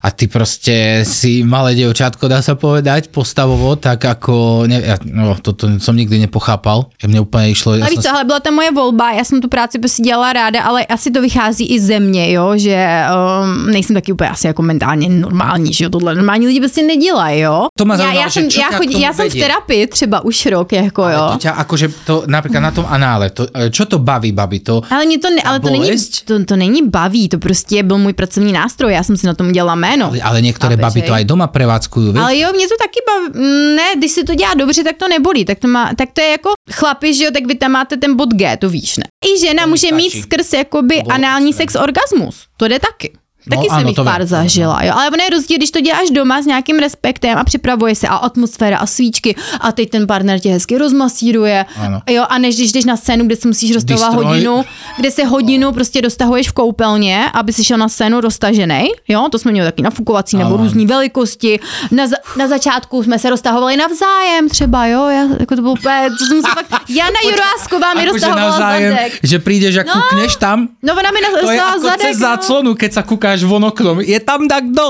a 0.02 0.10
ty 0.10 0.26
prostě 0.26 1.04
si 1.04 1.44
malé 1.44 1.74
dievčatko, 1.74 2.28
dá 2.28 2.40
sa 2.40 2.56
povedať, 2.56 3.12
postavovo, 3.12 3.76
tak 3.76 4.00
ako, 4.04 4.64
ne, 4.64 4.80
ja, 4.80 4.96
no, 5.04 5.36
toto 5.36 5.68
som 5.76 5.92
nikdy 5.92 6.18
nepochápal, 6.24 6.88
mne 7.04 7.20
úplně 7.20 7.50
išlo. 7.50 7.72
Ale 7.72 7.90
víš 7.90 8.00
co, 8.00 8.10
ale 8.10 8.24
byla 8.24 8.40
to 8.40 8.52
moje 8.52 8.70
volba, 8.72 9.12
já 9.12 9.24
jsem 9.24 9.40
tu 9.40 9.48
práci 9.48 9.78
prostě 9.78 10.02
dělala 10.02 10.32
ráda, 10.32 10.62
ale 10.62 10.84
asi 10.84 11.10
to 11.10 11.20
vychází 11.20 11.66
i 11.74 11.80
ze 11.80 12.00
mě, 12.00 12.32
jo, 12.32 12.52
že 12.56 13.04
um, 13.12 13.70
nejsem 13.70 13.94
taky 13.94 14.12
úplně 14.12 14.30
asi 14.30 14.46
jako 14.46 14.62
mentálně 14.62 15.08
normální, 15.08 15.72
že 15.72 15.84
jo, 15.84 15.90
tohle 15.90 16.14
normální 16.14 16.46
lidi 16.46 16.60
prostě 16.60 16.82
nedělají, 16.82 17.40
jo. 17.40 17.66
To 17.78 17.84
má 17.84 17.94
já, 17.94 18.12
já, 18.12 18.30
jsem, 18.30 18.48
já, 18.60 18.76
chodí, 18.76 19.00
já 19.00 19.12
jsem 19.12 19.30
v 19.30 19.34
terapii 19.34 19.86
třeba 19.86 20.24
už 20.24 20.46
rok, 20.46 20.72
jako 20.72 21.02
ale 21.02 21.14
jo. 21.14 21.28
To 21.32 21.38
ťa, 21.38 21.50
akože 21.50 21.88
to 22.06 22.24
například 22.26 22.60
na 22.60 22.70
tom 22.70 22.86
anále, 22.88 23.30
to, 23.30 23.46
čo 23.70 23.84
to 23.84 23.98
baví, 23.98 24.32
babi, 24.32 24.60
to 24.60 24.82
Ale 24.90 25.06
mě 25.06 25.18
to, 25.18 25.30
ne, 25.30 25.42
ale 25.42 25.60
to 25.60 25.70
není, 25.70 25.90
to, 26.24 26.44
to 26.44 26.56
není 26.56 26.88
baví, 26.88 27.28
to 27.28 27.38
prostě 27.38 27.82
byl 27.82 27.98
můj 27.98 28.12
pracovní 28.12 28.52
nástroj, 28.52 28.92
já 28.92 29.02
jsem 29.02 29.16
si 29.16 29.26
na 29.26 29.34
tom 29.34 29.52
dělala 29.52 29.74
jméno. 29.90 30.06
Ale, 30.06 30.20
ale 30.20 30.42
některé 30.42 30.76
Chápeš, 30.76 30.94
baby 30.94 31.02
to 31.02 31.12
aj 31.12 31.24
doma 31.24 31.46
prevádzkujú, 31.46 32.14
Ale 32.14 32.38
jo, 32.38 32.48
mě 32.54 32.68
to 32.68 32.74
taky 32.78 33.00
baví. 33.06 33.46
Ne, 33.76 33.88
když 33.98 34.12
se 34.12 34.22
to 34.24 34.34
dělá 34.34 34.54
dobře, 34.54 34.84
tak 34.84 34.96
to 34.96 35.08
nebolí. 35.08 35.44
Tak 35.44 35.58
to, 35.58 35.68
má, 35.68 35.90
tak 35.94 36.08
to 36.12 36.20
je 36.20 36.30
jako 36.30 36.50
chlapi, 36.72 37.14
že 37.14 37.24
jo, 37.24 37.30
tak 37.30 37.46
vy 37.46 37.54
tam 37.54 37.70
máte 37.72 37.96
ten 37.96 38.16
bod 38.16 38.34
G, 38.34 38.56
to 38.56 38.68
víš, 38.70 38.96
ne? 38.96 39.04
I 39.26 39.40
žena 39.40 39.62
to 39.62 39.68
může 39.68 39.86
stačí. 39.86 39.94
mít 39.94 40.10
skrz 40.10 40.52
jakoby 40.52 41.02
anální 41.02 41.52
sex 41.52 41.74
orgasmus. 41.74 42.46
To 42.56 42.68
jde 42.68 42.78
taky. 42.78 43.12
Taky 43.50 43.66
no, 43.70 43.76
jsem 43.76 43.88
jich 43.88 43.96
pár 44.04 44.26
zažila, 44.26 44.84
jo. 44.84 44.92
Ale 44.96 45.10
ono 45.10 45.24
je 45.24 45.30
rozdíl, 45.30 45.56
když 45.56 45.70
to 45.70 45.80
děláš 45.80 46.10
doma 46.10 46.42
s 46.42 46.46
nějakým 46.46 46.78
respektem 46.78 47.38
a 47.38 47.44
připravuje 47.44 47.94
se 47.94 48.08
a 48.08 48.16
atmosféra 48.16 48.78
a 48.78 48.86
svíčky 48.86 49.36
a 49.60 49.72
teď 49.72 49.90
ten 49.90 50.06
partner 50.06 50.40
tě 50.40 50.50
hezky 50.50 50.78
rozmasíruje, 50.78 51.64
ano. 51.76 52.02
jo, 52.10 52.24
a 52.28 52.38
než 52.38 52.56
když 52.56 52.72
jdeš 52.72 52.84
na 52.84 52.96
scénu, 52.96 53.26
kde 53.26 53.36
si 53.36 53.48
musíš 53.48 53.74
roztahovat 53.74 54.14
hodinu, 54.14 54.64
kde 54.96 55.10
se 55.10 55.24
hodinu 55.24 55.72
prostě 55.72 56.02
dostahuješ 56.02 56.48
v 56.48 56.52
koupelně, 56.52 57.30
aby 57.34 57.52
si 57.52 57.64
šel 57.64 57.78
na 57.78 57.88
scénu 57.88 58.20
roztažený, 58.20 58.88
jo, 59.08 59.28
to 59.30 59.38
jsme 59.38 59.52
měli 59.52 59.68
taky 59.68 59.82
nafukovací 59.82 60.36
nebo 60.36 60.56
různé 60.56 60.86
velikosti. 60.86 61.60
Na, 61.90 62.06
za, 62.06 62.16
na 62.36 62.48
začátku 62.48 63.02
jsme 63.02 63.18
se 63.18 63.30
roztahovali 63.30 63.76
navzájem 63.76 64.48
třeba, 64.48 64.86
jo, 64.86 65.08
já, 65.08 65.26
jako 65.40 65.56
to 65.56 65.62
bylo 65.62 65.72
úplně, 65.72 66.10
to 66.18 66.24
jsem 66.24 66.42
se 66.42 66.48
fakt, 66.48 66.82
Jana 66.88 67.20
Jurášková 67.24 67.94
mi 67.94 68.04
roztahovala 68.04 68.58
zadek. 68.58 69.18
Že 69.22 69.38
přijdeš 69.38 69.76
a 69.76 69.82
no, 69.82 69.92
kukneš 69.92 70.36
tam? 70.36 70.68
No 70.82 70.92
ona 70.92 71.10
mi 71.10 71.20
roztahovala 71.20 71.78
zadek. 71.78 72.06
Jako 72.06 72.18
zadek, 72.18 72.64
no. 72.64 72.74
keď 72.74 72.90
sa 72.92 73.02
koukáš 73.02 73.39
von 73.42 73.64
oknom, 73.64 74.00
je 74.00 74.20
tam 74.20 74.48
tak 74.48 74.64
kdo? 74.64 74.82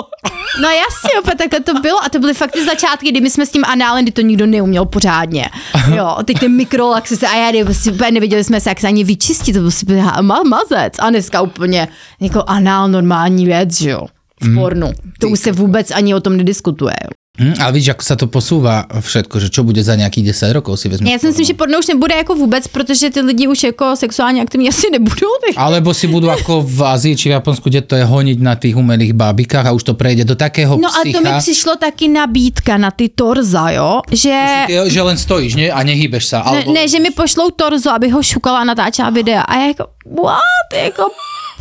No 0.62 0.68
jasně, 0.68 1.20
opět 1.20 1.38
takhle 1.38 1.60
to 1.60 1.80
bylo 1.80 2.04
a 2.04 2.08
to 2.08 2.18
byly 2.18 2.34
fakt 2.34 2.52
ty 2.52 2.64
začátky, 2.64 3.10
kdy 3.10 3.20
my 3.20 3.30
jsme 3.30 3.46
s 3.46 3.50
tím 3.50 3.64
análem, 3.64 4.04
kdy 4.04 4.12
to 4.12 4.20
nikdo 4.20 4.46
neuměl 4.46 4.84
pořádně. 4.84 5.46
Jo, 5.94 6.16
teď 6.24 6.38
ten 6.38 6.56
mikrolaxis 6.56 7.22
a 7.22 7.36
já 7.36 7.64
prostě 7.64 7.92
neviděli 8.10 8.44
jsme 8.44 8.60
se, 8.60 8.68
jak 8.68 8.80
se 8.80 8.86
ani 8.86 9.04
vyčistit, 9.04 9.52
to 9.52 9.60
byl 9.60 9.70
si 9.70 9.86
mazec 10.42 10.94
a 10.98 11.10
dneska 11.10 11.40
úplně 11.40 11.88
jako 12.20 12.44
anál 12.46 12.88
normální 12.88 13.46
věc, 13.46 13.80
že 13.80 13.90
jo 13.90 14.06
v 14.42 14.48
mm. 14.48 14.54
pornu. 14.54 14.92
To 15.18 15.28
už 15.28 15.38
se 15.38 15.52
vůbec 15.52 15.90
ani 15.90 16.14
o 16.14 16.20
tom 16.20 16.36
nediskutuje. 16.36 16.96
Hmm, 17.38 17.54
ale 17.60 17.72
víš, 17.72 17.86
jak 17.86 18.02
se 18.02 18.16
to 18.16 18.26
posouvá 18.26 18.84
všetko, 19.00 19.40
že 19.40 19.48
čo 19.48 19.62
bude 19.62 19.78
za 19.84 19.94
nějakých 19.94 20.24
10 20.34 20.52
rokov 20.52 20.80
si 20.80 20.88
vezme. 20.88 21.10
Já 21.10 21.18
si 21.18 21.26
myslím, 21.26 21.46
že 21.46 21.54
porno 21.54 21.78
už 21.78 21.86
nebude 21.86 22.14
jako 22.14 22.34
vůbec, 22.34 22.68
protože 22.68 23.10
ty 23.10 23.20
lidi 23.20 23.48
už 23.48 23.62
jako 23.62 23.96
sexuálně 23.96 24.42
aktivní 24.42 24.68
asi 24.68 24.90
nebudou. 24.92 25.30
Tak... 25.46 25.54
Alebo 25.56 25.94
si 25.94 26.06
budou 26.06 26.26
jako 26.28 26.62
v 26.62 26.84
Azii 26.84 27.16
či 27.16 27.28
v 27.28 27.32
Japonsku, 27.32 27.70
kde 27.70 27.80
to 27.80 27.96
je 27.96 28.04
honit 28.04 28.40
na 28.40 28.54
těch 28.54 28.76
umelých 28.76 29.12
bábikách 29.12 29.66
a 29.66 29.72
už 29.72 29.82
to 29.82 29.94
prejde 29.94 30.24
do 30.24 30.34
takého 30.34 30.76
No 30.76 30.88
a 30.88 31.00
to 31.12 31.20
mi 31.20 31.30
přišlo 31.38 31.76
taky 31.76 32.08
nabídka 32.08 32.76
na 32.76 32.90
ty 32.90 33.08
torza, 33.08 33.70
jo? 33.70 34.00
Že, 34.10 34.66
že, 34.68 34.90
že 34.90 35.02
len 35.02 35.16
stojíš, 35.16 35.54
ne? 35.54 35.70
A 35.70 35.82
nehýbeš 35.82 36.24
se. 36.26 36.36
Alebo... 36.36 36.72
Ne, 36.72 36.80
ne, 36.80 36.88
že 36.88 37.00
mi 37.00 37.10
pošlou 37.10 37.50
torzo, 37.50 37.90
aby 37.90 38.08
ho 38.08 38.22
šukala 38.22 38.60
a 38.60 38.64
natáčela 38.64 39.10
videa. 39.10 39.40
A 39.40 39.54
já 39.56 39.66
jako, 39.66 39.86
what? 40.04 40.82
Jako, 40.84 41.02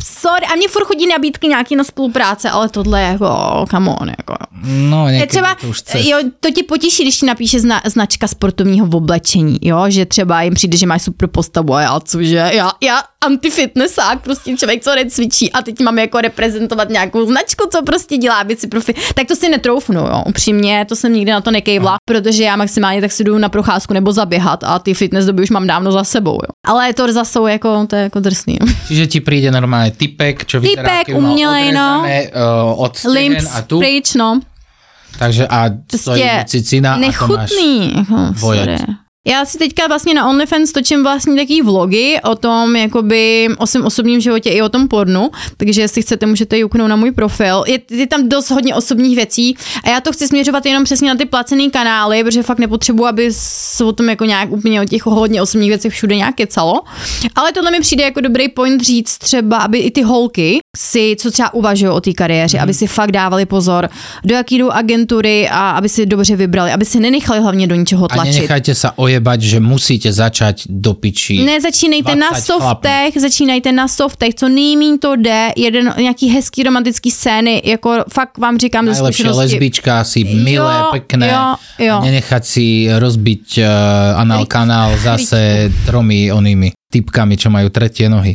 sorry, 0.02 0.46
a 0.46 0.56
mě 0.56 0.68
furt 0.68 0.84
chodí 0.84 1.06
nabídky 1.06 1.48
nějaký 1.48 1.76
na 1.76 1.84
spolupráce, 1.84 2.50
ale 2.50 2.68
tohle 2.68 3.00
je 3.00 3.06
jako, 3.06 3.64
come 3.70 3.90
on, 4.00 4.08
jako. 4.08 4.34
No, 4.64 5.08
je 5.08 5.26
třeba, 5.26 5.54
to, 5.54 5.66
už 5.66 5.82
jo, 5.94 6.18
to 6.40 6.50
ti 6.50 6.62
potěší, 6.62 7.02
když 7.02 7.16
ti 7.16 7.26
napíše 7.26 7.60
zna, 7.60 7.82
značka 7.84 8.28
sportovního 8.28 8.88
oblečení, 8.92 9.58
jo, 9.62 9.84
že 9.88 10.06
třeba 10.06 10.42
jim 10.42 10.54
přijde, 10.54 10.76
že 10.76 10.86
máš 10.86 11.02
super 11.02 11.28
postavu 11.28 11.74
a 11.74 11.80
já 11.80 12.00
cože, 12.00 12.50
já, 12.52 12.72
já 12.80 13.02
antifitnessák, 13.26 14.20
prostě 14.20 14.56
člověk, 14.56 14.82
co 14.82 14.94
necvičí 14.94 15.52
a 15.52 15.62
teď 15.62 15.80
mám 15.80 15.98
jako 15.98 16.20
reprezentovat 16.20 16.88
nějakou 16.88 17.26
značku, 17.26 17.68
co 17.72 17.82
prostě 17.82 18.16
dělá 18.16 18.42
věci 18.42 18.68
profi, 18.68 18.94
tak 19.14 19.26
to 19.26 19.36
si 19.36 19.48
netroufnu, 19.48 20.00
jo, 20.00 20.22
upřímně, 20.26 20.84
to 20.88 20.96
jsem 20.96 21.12
nikdy 21.12 21.32
na 21.32 21.40
to 21.40 21.50
nekejvla, 21.50 21.92
no. 21.92 21.98
protože 22.04 22.42
já 22.42 22.56
maximálně 22.56 23.00
tak 23.00 23.12
si 23.12 23.24
jdu 23.24 23.38
na 23.38 23.48
procházku 23.48 23.94
nebo 23.94 24.12
zaběhat 24.12 24.64
a 24.64 24.78
ty 24.78 24.94
fitness 24.94 25.26
doby 25.26 25.42
už 25.42 25.50
mám 25.50 25.66
dávno 25.66 25.92
za 25.92 26.04
sebou, 26.04 26.34
jo. 26.34 26.48
Ale 26.66 26.94
to 26.94 27.12
zase 27.12 27.32
jsou 27.32 27.46
jako, 27.46 27.86
to 27.86 27.96
je 27.96 28.02
jako 28.02 28.20
drsný. 28.20 28.58
Jo. 28.60 28.66
Čiže 28.88 29.06
ti 29.06 29.20
přijde 29.20 29.50
normálně 29.50 29.90
typek, 29.90 30.46
čo 30.46 30.60
typek, 30.60 31.08
umělej, 31.14 31.72
no. 31.72 32.04
Uh, 32.74 32.82
od 32.82 33.04
Limps, 33.04 33.56
a 33.56 33.62
tu. 33.62 33.78
pryč, 33.78 34.14
no. 34.14 34.40
Takže 35.18 35.46
a 35.46 35.70
to 36.04 36.14
je 36.14 36.44
cicina 36.46 36.96
nechutný, 36.96 37.92
a 37.92 38.04
to 38.04 38.16
máš 38.16 38.80
já 39.28 39.44
si 39.44 39.58
teďka 39.58 39.86
vlastně 39.86 40.14
na 40.14 40.28
OnlyFans 40.28 40.72
točím 40.72 41.02
vlastně 41.02 41.36
takový 41.36 41.62
vlogy 41.62 42.20
o 42.24 42.34
tom, 42.34 42.76
jakoby 42.76 43.48
o 43.58 43.66
svém 43.66 43.86
osobním 43.86 44.20
životě 44.20 44.50
i 44.50 44.62
o 44.62 44.68
tom 44.68 44.88
pornu, 44.88 45.30
takže 45.56 45.80
jestli 45.80 46.02
chcete, 46.02 46.26
můžete 46.26 46.58
juknout 46.58 46.88
na 46.88 46.96
můj 46.96 47.12
profil. 47.12 47.64
Je, 47.66 47.78
je 47.90 48.06
tam 48.06 48.28
dost 48.28 48.50
hodně 48.50 48.74
osobních 48.74 49.16
věcí 49.16 49.56
a 49.84 49.90
já 49.90 50.00
to 50.00 50.12
chci 50.12 50.28
směřovat 50.28 50.66
jenom 50.66 50.84
přesně 50.84 51.08
na 51.08 51.16
ty 51.16 51.24
placené 51.24 51.70
kanály, 51.70 52.24
protože 52.24 52.42
fakt 52.42 52.58
nepotřebuji, 52.58 53.06
aby 53.06 53.28
se 53.32 53.84
o 53.84 53.92
tom 53.92 54.08
jako 54.08 54.24
nějak 54.24 54.52
úplně 54.52 54.80
o 54.80 54.84
těch 54.84 55.06
hodně 55.06 55.42
osobních 55.42 55.70
věcech 55.70 55.92
všude 55.92 56.16
nějak 56.16 56.34
kecalo. 56.34 56.80
Ale 57.34 57.52
tohle 57.52 57.70
mi 57.70 57.80
přijde 57.80 58.04
jako 58.04 58.20
dobrý 58.20 58.48
point 58.48 58.82
říct 58.82 59.18
třeba, 59.18 59.56
aby 59.56 59.78
i 59.78 59.90
ty 59.90 60.02
holky 60.02 60.58
si, 60.76 61.16
co 61.18 61.30
třeba 61.30 61.54
uvažují 61.54 61.90
o 61.90 62.00
té 62.00 62.12
kariéře, 62.12 62.58
mm. 62.58 62.62
aby 62.62 62.74
si 62.74 62.86
fakt 62.86 63.12
dávali 63.12 63.46
pozor, 63.46 63.88
do 64.24 64.34
jaký 64.34 64.58
jdou 64.58 64.70
agentury 64.70 65.48
a 65.48 65.70
aby 65.70 65.88
si 65.88 66.06
dobře 66.06 66.36
vybrali, 66.36 66.72
aby 66.72 66.84
si 66.84 67.00
nenechali 67.00 67.40
hlavně 67.40 67.66
do 67.66 67.74
ničeho 67.74 68.08
tlačit. 68.08 68.30
A 68.30 68.34
nenechajte 68.34 68.74
se 68.74 68.90
ojebať, 69.10 69.40
že 69.42 69.58
musíte 69.58 70.10
začať 70.12 70.70
do 70.70 70.94
piči. 70.94 71.42
Ne, 71.42 71.58
začínejte 71.60 72.14
na 72.14 72.30
softech, 72.38 73.12
chlapů. 73.12 73.20
začínajte 73.20 73.72
na 73.72 73.88
softech, 73.88 74.34
co 74.34 74.46
nejmín 74.48 74.98
to 74.98 75.16
jde, 75.16 75.52
jeden 75.56 75.94
nějaký 75.98 76.28
hezký 76.28 76.62
romantický 76.62 77.10
scény, 77.10 77.62
jako 77.64 78.04
fakt 78.12 78.38
vám 78.38 78.58
říkám 78.58 78.86
ze 78.86 78.94
zkušenosti. 78.94 79.42
lesbička, 79.42 80.04
si 80.04 80.24
milé, 80.24 80.74
jo, 80.78 80.88
pekné, 80.90 81.28
jo, 81.28 81.54
jo. 81.86 82.00
nenechat 82.00 82.46
si 82.46 82.86
rozbiť 82.90 83.58
uh, 83.58 84.20
anal 84.20 84.46
kanál 84.46 84.98
zase 84.98 85.72
tromi 85.86 86.32
onými 86.32 86.72
typkami, 86.90 87.38
čo 87.38 87.50
majú 87.50 87.70
tretie 87.70 88.10
nohy. 88.10 88.34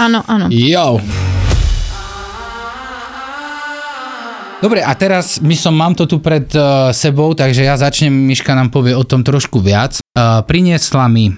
Ano, 0.00 0.24
ano. 0.24 0.48
Jo. 0.48 1.00
Dobre, 4.60 4.84
a 4.84 4.92
teraz 4.92 5.40
my 5.40 5.56
som, 5.56 5.72
mám 5.72 5.96
to 5.96 6.04
tu 6.04 6.20
pred 6.20 6.44
uh, 6.52 6.92
sebou, 6.92 7.32
takže 7.32 7.64
ja 7.64 7.80
začnem, 7.80 8.12
Miška 8.12 8.52
nám 8.52 8.68
povie 8.68 8.92
o 8.92 9.04
tom 9.08 9.24
trošku 9.24 9.56
viac. 9.56 9.99
Uh, 10.10 10.42
priniesla 10.42 11.06
mi 11.08 11.32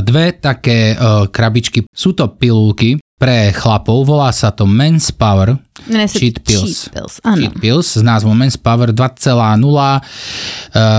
dve 0.00 0.32
také 0.32 0.94
krabičky. 1.34 1.90
Sú 1.90 2.14
to 2.14 2.30
pilulky, 2.38 2.96
pre 3.16 3.48
chlapov, 3.52 4.04
volá 4.04 4.28
sa 4.28 4.52
to 4.52 4.68
Men's 4.68 5.08
Power 5.08 5.56
Cheat 5.88 6.44
Pills. 6.44 6.84
Cheat 6.84 6.92
Pills, 6.92 7.14
ano. 7.24 7.48
Cheat 7.48 7.56
Pills 7.60 7.88
s 7.96 8.02
názvom 8.04 8.36
Men's 8.36 8.60
Power 8.60 8.92
2.0 8.92 9.64
uh, 9.64 10.00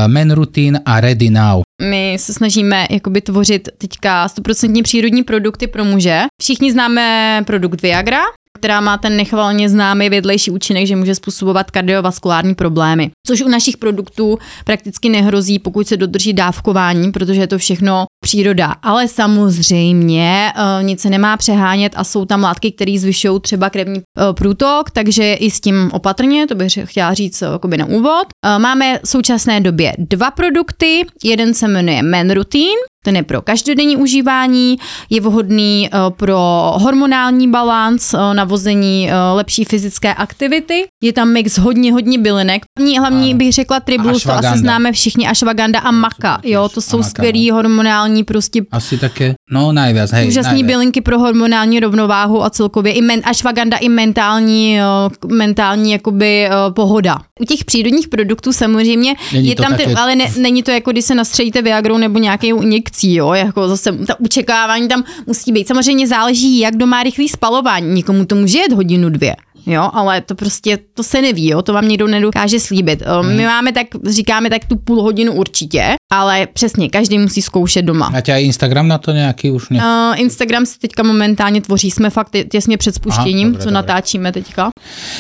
Men 0.10 0.32
Routine 0.34 0.82
a 0.86 1.00
Ready 1.00 1.30
Now. 1.30 1.62
My 1.82 2.18
se 2.20 2.34
snažíme 2.34 2.88
jakoby 2.90 3.22
tvořit 3.22 3.70
teďka 3.78 4.28
100% 4.28 4.84
přírodní 4.84 5.24
produkty 5.24 5.68
pro 5.68 5.86
muže. 5.86 6.22
Všichni 6.42 6.72
známe 6.72 7.44
produkt 7.46 7.82
Viagra, 7.82 8.22
která 8.58 8.82
má 8.82 8.98
ten 8.98 9.18
nechvalně 9.18 9.70
známý 9.70 10.10
vedlejší 10.10 10.52
účinek, 10.52 10.88
že 10.88 10.96
může 10.96 11.16
způsobovat 11.16 11.72
kardiovaskulární 11.72 12.56
problémy. 12.56 13.12
Což 13.28 13.42
u 13.42 13.48
našich 13.48 13.78
produktů 13.78 14.38
prakticky 14.66 15.10
nehrozí, 15.10 15.60
pokud 15.60 15.88
se 15.88 15.98
dodrží 15.98 16.34
dávkování, 16.34 17.12
protože 17.12 17.42
je 17.42 17.48
to 17.48 17.58
všechno 17.58 18.06
příroda. 18.24 18.76
Ale 18.84 19.08
samozřejmě 19.08 20.54
uh, 20.56 20.84
nic 20.84 21.02
se 21.02 21.10
nemá 21.10 21.38
přehánět 21.38 21.94
a 21.96 22.04
jsou 22.04 22.26
tam 22.26 22.42
látky, 22.42 22.72
které 22.72 23.00
zvyšují 23.00 23.40
třeba 23.42 23.70
krevní 23.70 23.96
uh, 23.96 24.34
průtok, 24.34 24.92
takže 24.92 25.34
i 25.34 25.52
s 25.52 25.60
tím 25.60 25.90
opatrně, 25.94 26.48
to 26.48 26.56
bych 26.56 26.78
chtěla 26.84 27.14
říct 27.14 27.44
uh, 27.64 27.78
na 27.78 27.86
úvod. 27.86 28.28
Máme 28.58 29.00
v 29.04 29.10
současné 29.10 29.62
době 29.62 29.94
dva 29.98 30.32
produkty, 30.32 31.06
jeden 31.24 31.54
se 31.54 31.68
jmenuje 31.68 32.04
Men 32.04 32.32
Routine, 32.32 32.82
ten 33.08 33.16
je 33.16 33.24
pro 33.24 33.42
každodenní 33.42 33.98
užívání, 33.98 34.78
je 35.10 35.22
vhodný 35.22 35.90
eh, 35.94 35.98
pro 36.10 36.40
hormonální 36.76 37.48
balans, 37.48 38.14
eh, 38.14 38.34
navození 38.34 39.10
eh, 39.10 39.14
lepší 39.34 39.66
fyzické 39.66 40.14
aktivity. 40.14 40.84
Je 41.04 41.14
tam 41.14 41.30
mix 41.30 41.58
hodně, 41.58 41.94
hodně 41.94 42.18
bylinek. 42.18 42.62
Hlavní, 42.80 43.00
hlavní 43.00 43.36
bych 43.36 43.54
řekla 43.54 43.80
tribulus, 43.80 44.24
to 44.24 44.32
asi 44.32 44.58
známe 44.58 44.92
všichni, 44.92 45.28
ashwagandha 45.28 45.80
a 45.80 45.92
maka. 45.92 46.40
Jo, 46.44 46.70
to 46.70 46.82
jsou 46.82 47.04
skvělý 47.04 47.50
no. 47.50 47.56
hormonální 47.56 48.24
prostě. 48.24 48.62
Asi 48.72 48.98
také, 48.98 49.34
no 49.52 49.72
najviac, 49.72 50.12
hej. 50.12 50.28
Úžasný 50.28 50.64
bylinky 50.64 51.02
pro 51.02 51.20
hormonální 51.20 51.80
rovnováhu 51.80 52.44
a 52.44 52.50
celkově 52.50 52.94
i 52.94 53.02
men, 53.02 53.22
ashwagandha 53.24 53.78
i 53.78 53.90
mentální, 53.90 54.80
mentální 55.28 55.92
jakoby 55.92 56.50
pohoda. 56.76 57.18
U 57.40 57.46
těch 57.46 57.66
přírodních 57.66 58.08
produktů 58.08 58.54
samozřejmě 58.54 59.14
není 59.34 59.50
je 59.50 59.56
tam, 59.56 59.76
ty, 59.76 59.86
ale 59.86 60.16
ne, 60.16 60.32
není 60.40 60.64
to 60.64 60.72
jako 60.72 60.92
když 60.92 61.06
se 61.06 61.16
nastředíte 61.16 61.62
Viagrou 61.62 61.98
nebo 61.98 62.20
nějaký 62.20 62.48
injekcí 62.48 62.97
akcí, 62.98 63.16
jo, 63.16 63.34
jako 63.34 63.68
zase 63.68 63.92
ta 63.92 64.20
očekávání 64.26 64.88
tam 64.88 65.04
musí 65.28 65.52
být. 65.52 65.68
Samozřejmě 65.68 66.08
záleží, 66.08 66.60
jak 66.60 66.76
kdo 66.76 66.88
má 66.88 67.04
rychlý 67.04 67.30
spalování. 67.30 67.94
Nikomu 67.94 68.26
to 68.26 68.36
může 68.36 68.60
jet 68.60 68.74
hodinu, 68.74 69.10
dvě. 69.10 69.36
Jo, 69.66 69.90
ale 69.94 70.22
to 70.22 70.36
prostě, 70.36 70.80
to 70.94 71.04
se 71.04 71.22
neví, 71.22 71.50
jo, 71.50 71.62
to 71.62 71.74
vám 71.74 71.88
někdo 71.88 72.08
nedokáže 72.08 72.60
slíbit. 72.60 73.04
Hmm. 73.06 73.36
My 73.36 73.46
máme 73.46 73.72
tak, 73.72 73.88
říkáme 74.06 74.50
tak 74.50 74.66
tu 74.66 74.76
půl 74.76 75.02
hodinu 75.02 75.34
určitě, 75.34 75.96
ale 76.14 76.48
přesně, 76.54 76.90
každý 76.90 77.18
musí 77.18 77.42
zkoušet 77.42 77.86
doma. 77.86 78.12
A 78.16 78.22
tě 78.22 78.34
Instagram 78.34 78.88
na 78.88 78.98
to 78.98 79.12
nějaký 79.12 79.52
už 79.52 79.70
ne? 79.70 79.78
Uh, 79.78 80.20
Instagram 80.20 80.66
si 80.66 80.80
teďka 80.80 81.04
momentálně 81.04 81.62
tvoří, 81.62 81.92
jsme 81.92 82.10
fakt 82.10 82.36
těsně 82.52 82.78
před 82.78 82.96
spuštěním, 82.96 83.48
Aha, 83.48 83.52
dobré, 83.52 83.64
co 83.64 83.70
dobré. 83.70 83.74
natáčíme 83.74 84.32
teďka. 84.32 84.70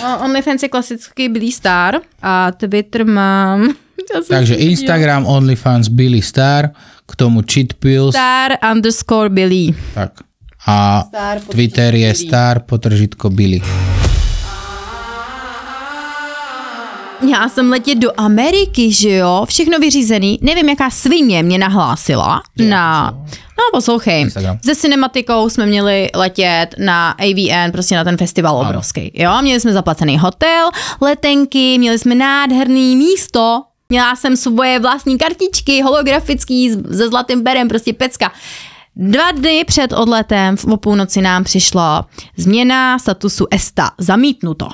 Uh, 0.02 0.26
OnlyFans 0.26 0.64
je 0.64 0.70
klasický 0.70 1.30
Billy 1.30 1.52
Star 1.52 2.00
a 2.22 2.52
Twitter 2.52 3.06
mám... 3.06 3.74
Takže 4.30 4.56
Instagram, 4.56 5.26
OnlyFans, 5.26 5.88
Billy 5.88 6.22
Star, 6.22 6.70
k 7.08 7.16
tomu 7.16 7.42
cheat 7.54 7.74
pills. 7.74 8.16
Star 8.16 8.52
underscore 8.72 9.30
Billy. 9.30 9.76
Tak. 9.94 10.12
A 10.68 11.04
star, 11.08 11.40
Twitter 11.40 11.96
je 11.96 12.14
Billy. 12.14 12.28
star 12.28 12.60
potržitko 12.60 13.30
Billy. 13.30 13.62
Já 17.30 17.50
jsem 17.50 17.70
letět 17.70 17.98
do 17.98 18.12
Ameriky, 18.18 18.92
že 18.92 19.10
jo, 19.10 19.46
všechno 19.48 19.80
vyřízený. 19.80 20.40
Nevím, 20.42 20.70
jaká 20.70 20.90
svině 20.90 21.44
mě 21.44 21.58
nahlásila 21.58 22.42
je, 22.58 22.70
na... 22.70 23.12
No 23.60 23.64
poslouchej, 23.74 24.22
Instagram. 24.22 24.60
se 24.66 24.76
cinematikou 24.76 25.50
jsme 25.50 25.66
měli 25.66 26.10
letět 26.16 26.76
na 26.78 27.12
AVN, 27.12 27.72
prostě 27.72 27.96
na 27.96 28.04
ten 28.04 28.18
festival 28.18 28.58
obrovský. 28.58 29.12
Jo, 29.14 29.42
měli 29.42 29.60
jsme 29.60 29.74
zaplacený 29.74 30.18
hotel, 30.18 30.70
letenky, 31.02 31.78
měli 31.78 32.00
jsme 32.00 32.16
nádherný 32.16 32.96
místo, 32.96 33.64
Měla 33.90 34.16
jsem 34.16 34.38
svoje 34.38 34.80
vlastní 34.80 35.18
kartičky 35.18 35.82
holografický 35.82 36.70
se 36.72 37.08
zlatým 37.10 37.44
berem, 37.44 37.68
prostě 37.68 37.94
pecka. 37.94 38.32
Dva 38.96 39.32
dny 39.32 39.64
před 39.68 39.94
odletem 39.94 40.58
v 40.58 40.78
půlnoci 40.78 41.22
nám 41.22 41.44
přišla 41.44 42.08
změna 42.38 43.00
statusu 43.00 43.48
ESTA. 43.52 43.92
Zamítnuto. 43.98 44.70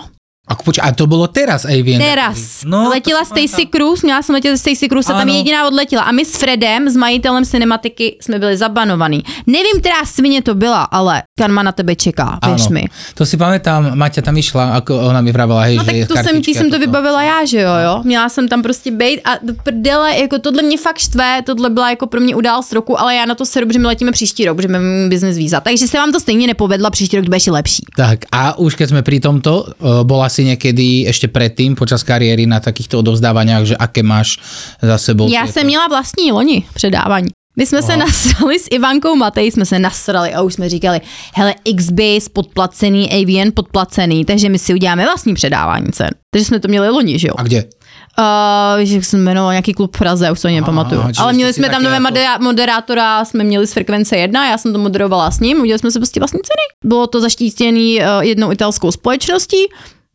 A, 0.48 0.56
poč- 0.56 0.80
a 0.82 0.92
to 0.92 1.08
bylo 1.08 1.28
teraz 1.28 1.66
Avian. 1.66 2.02
Teraz. 2.02 2.64
No, 2.66 2.90
Letěla 2.90 3.26
Stacy 3.26 3.68
Cruz, 3.76 4.04
měla 4.04 4.22
jsem 4.22 4.36
letět 4.36 4.58
Stacy 4.58 4.88
Cruz 4.90 5.10
a 5.10 5.14
tam 5.14 5.30
jediná 5.30 5.68
odletěla. 5.68 6.04
A 6.04 6.12
my 6.12 6.26
s 6.26 6.38
Fredem, 6.38 6.90
s 6.90 6.96
majitelem 6.96 7.46
cinematiky, 7.46 8.18
jsme 8.22 8.40
byli 8.40 8.58
zabanovaní. 8.58 9.24
Nevím, 9.48 9.80
která 9.80 10.06
svině 10.06 10.42
to 10.42 10.56
byla, 10.56 10.84
ale 10.84 11.24
karma 11.40 11.64
na 11.64 11.72
tebe 11.72 11.96
čeká, 11.96 12.40
věř 12.46 12.68
mi. 12.68 12.86
To 13.16 13.26
si 13.26 13.38
pamätám, 13.38 13.96
Maťa 13.96 14.22
tam 14.22 14.38
išla, 14.38 14.76
jako 14.76 15.00
ona 15.00 15.22
mi 15.22 15.32
vravila, 15.32 15.62
hej, 15.62 15.78
no, 15.78 15.84
že 15.84 15.92
tak 15.92 16.08
to 16.08 16.30
jsem, 16.30 16.42
ty 16.42 16.54
jsem 16.54 16.70
to 16.70 16.80
vybavila 16.80 17.24
já, 17.24 17.46
že 17.46 17.62
jo, 17.62 17.72
jo. 17.84 18.02
Měla 18.04 18.30
jsem 18.30 18.48
tam 18.48 18.62
prostě 18.62 18.92
bejt 18.92 19.22
a 19.24 19.30
prdele, 19.64 20.20
jako 20.20 20.40
tohle 20.40 20.64
mě 20.64 20.78
fakt 20.78 21.00
štve, 21.00 21.42
tohle 21.46 21.70
byla 21.70 21.90
jako 21.90 22.08
pro 22.08 22.20
mě 22.20 22.36
událost 22.36 22.74
roku, 22.74 23.00
ale 23.00 23.16
já 23.16 23.26
na 23.26 23.36
to 23.36 23.46
seru, 23.46 23.68
že 23.74 23.80
my 23.80 23.88
letíme 23.88 24.12
příští 24.12 24.46
rok, 24.46 24.62
že 24.62 24.68
máme 24.68 25.10
business 25.10 25.38
víza. 25.38 25.60
Takže 25.60 25.88
se 25.88 25.98
vám 25.98 26.12
to 26.12 26.20
stejně 26.20 26.48
nepovedla, 26.48 26.90
příští 26.90 27.18
rok 27.18 27.26
bude 27.26 27.36
ještě 27.36 27.52
lepší. 27.52 27.86
Tak 27.96 28.20
a 28.32 28.58
už 28.58 28.76
keď 28.76 28.90
jsme 28.90 29.02
při 29.02 29.20
tomto, 29.20 29.64
uh, 29.80 30.04
bola 30.04 30.30
si 30.34 30.44
někdy 30.46 30.84
ještě 30.84 31.28
předtím 31.28 31.76
počas 31.76 32.04
kariéry 32.04 32.46
na 32.46 32.60
takýchto 32.60 33.00
odovzdávaniach, 33.00 33.66
že 33.66 33.78
aké 33.78 34.04
máš 34.04 34.40
za 34.82 34.98
sebou? 34.98 35.32
Já 35.32 35.48
jsem 35.48 35.66
měla 35.66 35.88
vlastní 35.88 36.32
loni 36.32 36.64
předávání. 36.74 37.28
My 37.58 37.66
jsme 37.66 37.78
Aha. 37.78 37.88
se 37.88 37.98
nasrali 37.98 38.60
s 38.60 38.68
Ivankou 38.72 39.16
Matej, 39.16 39.52
jsme 39.52 39.66
se 39.66 39.80
nasrali 39.80 40.34
a 40.34 40.42
už 40.42 40.54
jsme 40.54 40.70
říkali, 40.70 41.02
hele, 41.34 41.56
XBase 41.76 42.30
podplacený, 42.34 43.12
AVN 43.12 43.52
podplacený, 43.54 44.26
takže 44.26 44.50
my 44.50 44.60
si 44.60 44.74
uděláme 44.74 45.06
vlastní 45.06 45.34
předávání 45.34 45.92
cen. 45.92 46.10
Takže 46.32 46.46
jsme 46.46 46.60
to 46.60 46.68
měli 46.68 46.90
loni, 46.90 47.20
že 47.20 47.28
jo? 47.28 47.34
A 47.38 47.44
kde? 47.44 47.64
Uh, 48.20 48.80
víš, 48.80 48.90
jak 48.90 49.06
se 49.06 49.18
jmenoval, 49.18 49.52
nějaký 49.52 49.74
klub 49.74 49.96
v 49.96 50.00
Praze, 50.00 50.32
už 50.32 50.42
to 50.42 50.48
ani 50.48 50.62
nepamatuju. 50.62 51.02
Ale 51.18 51.34
měli 51.34 51.54
jsme 51.54 51.70
tam 51.70 51.84
nové 51.84 52.22
jako... 52.22 52.44
moderátora, 52.44 53.26
jsme 53.26 53.44
měli 53.44 53.68
z 53.68 53.74
frekvence 53.74 54.18
jedna, 54.18 54.50
já 54.50 54.58
jsem 54.58 54.74
to 54.74 54.80
moderovala 54.80 55.32
s 55.32 55.40
ním, 55.40 55.62
udělali 55.62 55.80
jsme 55.80 55.92
se 55.92 56.00
prostě 56.00 56.20
vlastní 56.20 56.40
ceny. 56.44 56.90
Bylo 56.90 57.08
to 57.08 57.22
zaštítěný 57.22 58.00
uh, 58.00 58.06
jednou 58.20 58.52
italskou 58.52 58.92
společností, 58.92 59.58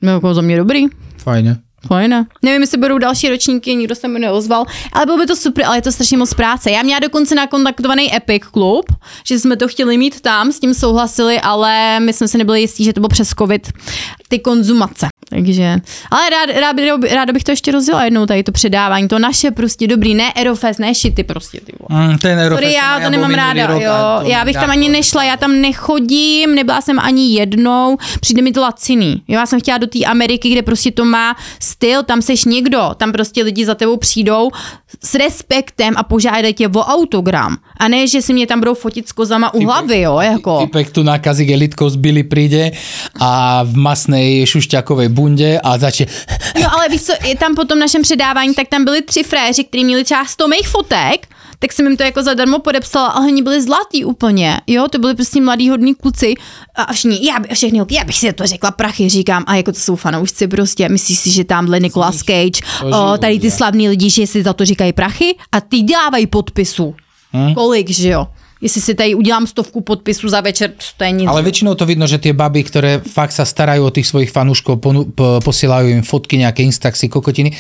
no 0.02 0.12
jako 0.12 0.34
za 0.34 0.40
mě 0.40 0.56
dobrý. 0.56 0.87
Fajně. 1.16 1.56
Fajn. 1.87 2.26
Nevím, 2.42 2.61
jestli 2.61 2.78
budou 2.78 2.98
další 2.98 3.28
ročníky, 3.28 3.74
nikdo 3.74 3.94
se 3.94 4.08
mi 4.08 4.18
neozval, 4.18 4.64
ale 4.92 5.06
bylo 5.06 5.18
by 5.18 5.26
to 5.26 5.37
super, 5.37 5.64
ale 5.64 5.76
je 5.76 5.82
to 5.82 5.92
strašně 5.92 6.16
moc 6.18 6.34
práce. 6.34 6.70
Já 6.70 6.82
měla 6.82 7.00
dokonce 7.00 7.34
nakontaktovaný 7.34 8.16
Epic 8.16 8.44
klub, 8.44 8.87
že 9.24 9.38
jsme 9.38 9.56
to 9.56 9.68
chtěli 9.68 9.98
mít 9.98 10.20
tam, 10.20 10.52
s 10.52 10.61
tím 10.61 10.74
souhlasili, 10.74 11.40
ale 11.40 12.00
my 12.00 12.12
jsme 12.12 12.28
se 12.28 12.38
nebyli 12.38 12.61
jistí, 12.61 12.84
že 12.84 12.92
to 12.92 13.00
bylo 13.00 13.08
přes 13.08 13.28
covid 13.28 13.72
ty 14.28 14.38
konzumace. 14.38 15.08
Takže, 15.30 15.76
ale 16.10 16.30
rád, 16.30 16.60
rád, 16.60 16.78
rád, 16.78 17.12
ráda 17.14 17.32
bych 17.32 17.44
to 17.44 17.50
ještě 17.50 17.72
rozjela 17.72 18.04
jednou, 18.04 18.26
tady 18.26 18.42
to 18.42 18.52
předávání, 18.52 19.08
to 19.08 19.18
naše 19.18 19.50
prostě 19.50 19.86
dobrý, 19.86 20.14
ne 20.14 20.32
Aerofest, 20.32 20.80
ne 20.80 20.94
šity 20.94 21.24
prostě, 21.24 21.60
ty 21.60 21.72
mm, 21.88 22.18
ten 22.18 22.38
Aerofest 22.38 22.62
Sorry, 22.62 22.74
já 22.74 23.00
to 23.00 23.10
nemám 23.10 23.30
ráda, 23.30 23.66
rok, 23.66 23.82
jo, 23.82 23.92
já 24.22 24.44
bych 24.44 24.56
tam 24.56 24.70
ani 24.70 24.88
nešla, 24.88 25.24
já 25.24 25.36
tam 25.36 25.60
nechodím, 25.60 26.54
nebyla 26.54 26.80
jsem 26.80 26.98
ani 26.98 27.34
jednou, 27.34 27.96
přijde 28.20 28.42
mi 28.42 28.52
to 28.52 28.60
laciný, 28.60 29.22
jo, 29.28 29.38
já 29.40 29.46
jsem 29.46 29.60
chtěla 29.60 29.78
do 29.78 29.86
té 29.86 30.04
Ameriky, 30.04 30.50
kde 30.50 30.62
prostě 30.62 30.90
to 30.90 31.04
má 31.04 31.36
styl, 31.60 32.02
tam 32.02 32.22
seš 32.22 32.44
někdo, 32.44 32.90
tam 32.96 33.12
prostě 33.12 33.42
lidi 33.42 33.64
za 33.64 33.74
tebou 33.74 33.96
přijdou 33.96 34.50
s 35.05 35.14
respektem 35.14 35.94
a 35.96 36.03
požádají 36.03 36.55
tě 36.55 36.68
o 36.68 36.81
autogram. 36.81 37.57
A 37.77 37.88
ne, 37.88 38.07
že 38.07 38.22
si 38.22 38.33
mě 38.33 38.46
tam 38.46 38.59
budou 38.59 38.74
fotit 38.74 39.09
s 39.09 39.12
kozama 39.12 39.55
u 39.55 39.64
hlavy, 39.64 40.01
jo, 40.01 40.18
jako. 40.20 40.61
Typek 40.61 40.90
tu 40.90 41.03
nákazy 41.03 41.44
gelitkou 41.44 41.88
zbyli 41.88 42.22
přijde 42.22 42.70
a 43.20 43.62
v 43.62 43.77
masnej 43.77 44.46
šušťakové 44.46 45.09
bundě 45.09 45.61
a 45.64 45.79
začne... 45.79 46.07
No 46.62 46.74
ale 46.74 46.88
víš 46.88 47.03
co, 47.03 47.12
je 47.24 47.37
tam 47.37 47.55
po 47.55 47.64
tom 47.64 47.79
našem 47.79 48.03
předávání, 48.03 48.55
tak 48.55 48.68
tam 48.68 48.85
byli 48.85 49.03
tři 49.03 49.22
fréři, 49.22 49.64
kteří 49.64 49.85
měli 49.85 50.05
třeba 50.05 50.24
100 50.24 50.48
mých 50.48 50.68
fotek 50.68 51.27
tak 51.58 51.72
jsem 51.72 51.86
jim 51.86 51.96
to 51.96 52.02
jako 52.02 52.22
zadarmo 52.22 52.58
podepsala, 52.58 53.06
ale 53.06 53.26
oni 53.26 53.42
byli 53.42 53.62
zlatý 53.62 54.04
úplně, 54.04 54.60
jo, 54.66 54.88
to 54.88 54.98
byli 54.98 55.14
prostě 55.14 55.40
mladí 55.40 55.70
hodní 55.70 55.94
kluci 55.94 56.34
a 56.74 56.92
všichni, 56.92 57.26
já 57.26 57.38
bych, 57.38 57.50
všechny, 57.52 57.78
já 57.90 58.04
bych 58.04 58.16
si 58.16 58.32
to 58.32 58.46
řekla 58.46 58.70
prachy, 58.70 59.08
říkám, 59.08 59.44
a 59.46 59.56
jako 59.56 59.72
to 59.72 59.80
jsou 59.80 59.96
fanoušci 59.96 60.48
prostě, 60.48 60.88
myslíš 60.88 61.18
si, 61.18 61.30
že 61.30 61.44
tamhle 61.44 61.80
Nicolas 61.80 62.16
Cage, 62.16 62.60
o, 62.84 63.18
tady 63.18 63.38
ty 63.38 63.50
slavní 63.50 63.88
lidi, 63.88 64.10
že 64.10 64.26
si 64.26 64.42
za 64.42 64.52
to 64.52 64.64
říkají 64.64 64.92
prachy 64.92 65.36
a 65.52 65.60
ty 65.60 65.80
dělávají 65.80 66.26
podpisu. 66.26 66.94
Hmm? 67.32 67.54
Kolik, 67.54 67.90
že 67.90 68.08
jo? 68.08 68.26
jestli 68.60 68.80
si 68.80 68.94
tady 68.94 69.14
udělám 69.14 69.46
stovku 69.46 69.80
podpisů 69.80 70.28
za 70.28 70.40
večer, 70.40 70.72
to 70.96 71.04
je 71.04 71.10
nic. 71.10 71.28
Ale 71.28 71.42
většinou 71.42 71.74
to 71.74 71.86
vidno, 71.86 72.06
že 72.06 72.18
ty 72.18 72.32
baby, 72.32 72.64
které 72.64 72.98
fakt 72.98 73.32
sa 73.32 73.44
starají 73.44 73.80
o 73.80 73.90
těch 73.90 74.06
svojich 74.06 74.30
fanúškov, 74.30 74.78
posílají 75.44 75.88
jim 75.88 76.02
fotky, 76.02 76.38
nějaké 76.38 76.62
instaxy, 76.62 77.08
kokotiny, 77.08 77.52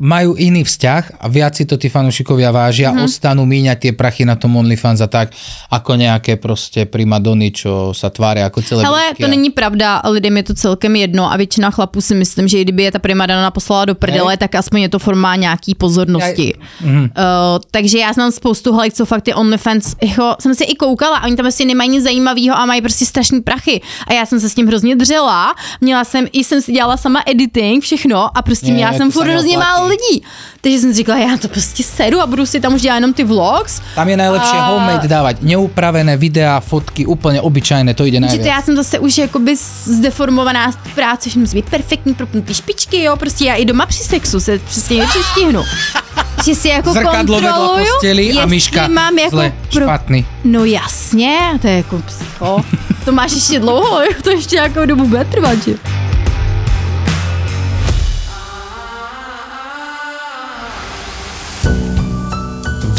majú 0.00 0.32
iný 0.40 0.64
vzťah 0.64 1.20
a 1.20 1.28
viac 1.28 1.60
si 1.60 1.68
to 1.68 1.76
tí 1.76 1.92
fanúšikovia 1.92 2.48
vážia, 2.48 2.88
mm-hmm. 2.88 3.04
ostanú 3.04 3.44
míňať 3.44 3.78
tie 3.78 3.92
prachy 3.92 4.24
na 4.24 4.32
tom 4.40 4.56
OnlyFans 4.56 5.04
a 5.04 5.08
tak, 5.12 5.36
ako 5.70 5.96
nejaké 5.96 6.36
prostě 6.36 6.88
primadony, 6.88 7.52
čo 7.52 7.92
sa 7.92 8.08
tvária 8.08 8.48
ako 8.48 8.62
celé. 8.62 8.80
Ale 8.84 9.12
to 9.20 9.28
není 9.28 9.50
pravda, 9.50 10.00
lidem 10.08 10.36
je 10.36 10.42
to 10.42 10.54
celkem 10.54 10.96
jedno 10.96 11.32
a 11.32 11.36
většina 11.36 11.70
chlapů 11.70 12.00
si 12.00 12.14
myslím, 12.14 12.48
že 12.48 12.58
i 12.58 12.64
kdyby 12.64 12.82
je 12.82 12.92
ta 12.92 12.98
primadona 12.98 13.50
poslala 13.50 13.84
do 13.84 13.94
prdele, 13.94 14.36
tak 14.36 14.54
aspoň 14.54 14.80
je 14.80 14.88
to 14.88 14.98
forma 14.98 15.36
nějaký 15.36 15.74
pozornosti. 15.74 16.54
Mm-hmm. 16.82 17.02
Uh, 17.02 17.60
takže 17.70 17.98
já 17.98 18.12
znám 18.12 18.32
spoustu 18.32 18.72
holek, 18.72 18.92
co 18.92 19.04
fakt 19.04 19.22
ty 19.22 19.34
OnlyFans, 19.34 19.94
jako, 20.02 20.36
jsem 20.40 20.54
si 20.54 20.64
i 20.64 20.74
koukala 20.74 21.16
a 21.16 21.26
oni 21.26 21.36
tam 21.36 21.44
prostě 21.44 21.64
nemají 21.64 21.90
nic 21.90 22.04
zajímavého 22.04 22.56
a 22.56 22.66
mají 22.66 22.80
prostě 22.80 23.06
strašný 23.06 23.40
prachy. 23.40 23.80
A 24.06 24.12
já 24.12 24.26
jsem 24.26 24.40
se 24.40 24.48
s 24.48 24.54
tím 24.54 24.66
hrozně 24.66 24.96
dřela, 24.96 25.54
měla 25.80 26.04
jsem, 26.04 26.26
i 26.32 26.44
jsem 26.44 26.62
si 26.62 26.72
dělala 26.72 26.96
sama 26.96 27.22
editing, 27.26 27.84
všechno 27.84 28.38
a 28.38 28.42
prostě 28.42 28.72
měla 28.72 28.92
jsem 28.92 29.10
furt 29.10 29.28
hrozně 29.28 29.58
málo 29.58 29.89
lidí. 29.90 30.22
Takže 30.60 30.78
jsem 30.78 30.94
říkala, 30.94 31.18
já 31.18 31.36
to 31.36 31.48
prostě 31.48 31.82
sedu 31.82 32.20
a 32.20 32.26
budu 32.26 32.46
si 32.46 32.60
tam 32.60 32.74
už 32.74 32.82
dělat 32.82 32.94
jenom 32.94 33.12
ty 33.12 33.24
vlogs. 33.24 33.80
Tam 33.94 34.08
je 34.08 34.16
nejlepší 34.16 34.56
a... 34.56 34.66
homemade 34.66 35.08
dávat 35.08 35.42
neupravené 35.42 36.16
videa, 36.16 36.60
fotky, 36.60 37.06
úplně 37.06 37.40
obyčajné, 37.40 37.94
to 37.94 38.04
jde 38.04 38.20
nejvíc. 38.20 38.46
já 38.46 38.62
jsem 38.62 38.76
zase 38.76 38.98
už 38.98 39.18
jakoby 39.18 39.56
zdeformovaná 39.84 40.72
z 40.72 40.76
práce, 40.94 41.30
že 41.30 41.40
musí 41.40 41.54
být 41.56 41.70
perfektní 41.70 42.14
propnutý 42.14 42.54
špičky, 42.54 43.02
jo, 43.02 43.16
prostě 43.16 43.44
já 43.44 43.54
i 43.54 43.64
doma 43.64 43.86
při 43.86 44.02
sexu 44.02 44.40
se 44.40 44.58
přesně 44.58 44.98
nepřistihnu. 44.98 45.62
že 46.44 46.54
si 46.54 46.68
jako 46.68 46.92
Zrkadlo 46.92 47.40
kontroluju, 47.40 47.86
posteli 47.92 48.32
a 48.32 48.46
myška 48.46 48.88
mám 48.88 49.18
jako 49.18 49.30
zle, 49.30 49.52
pro... 49.72 49.84
špatný. 49.84 50.26
No 50.44 50.64
jasně, 50.64 51.38
to 51.62 51.68
je 51.68 51.76
jako 51.76 51.98
psycho. 52.06 52.64
to 53.04 53.12
máš 53.12 53.32
ještě 53.32 53.58
dlouho, 53.58 54.00
to 54.22 54.30
ještě 54.30 54.56
jako 54.56 54.86
dobu 54.86 55.08
bude 55.08 55.24
trvat, 55.24 55.64
že? 55.64 55.74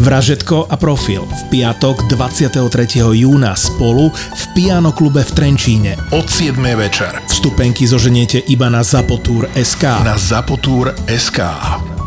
Vražetko 0.00 0.64
a 0.64 0.80
profil 0.80 1.28
v 1.28 1.42
piatok 1.52 2.08
23. 2.08 3.04
júna 3.20 3.52
spolu 3.52 4.08
v 4.08 4.44
Piano 4.56 4.96
klube 4.96 5.20
v 5.20 5.28
Trenčíne 5.36 5.92
od 6.16 6.24
7. 6.24 6.56
večer. 6.72 7.20
Vstupenky 7.28 7.84
zoženiete 7.84 8.40
iba 8.48 8.72
na 8.72 8.80
Zapotur 8.80 9.44
SK. 9.52 10.00
Na 10.00 10.16
Zapotur 10.16 10.96
SK. 11.04 11.99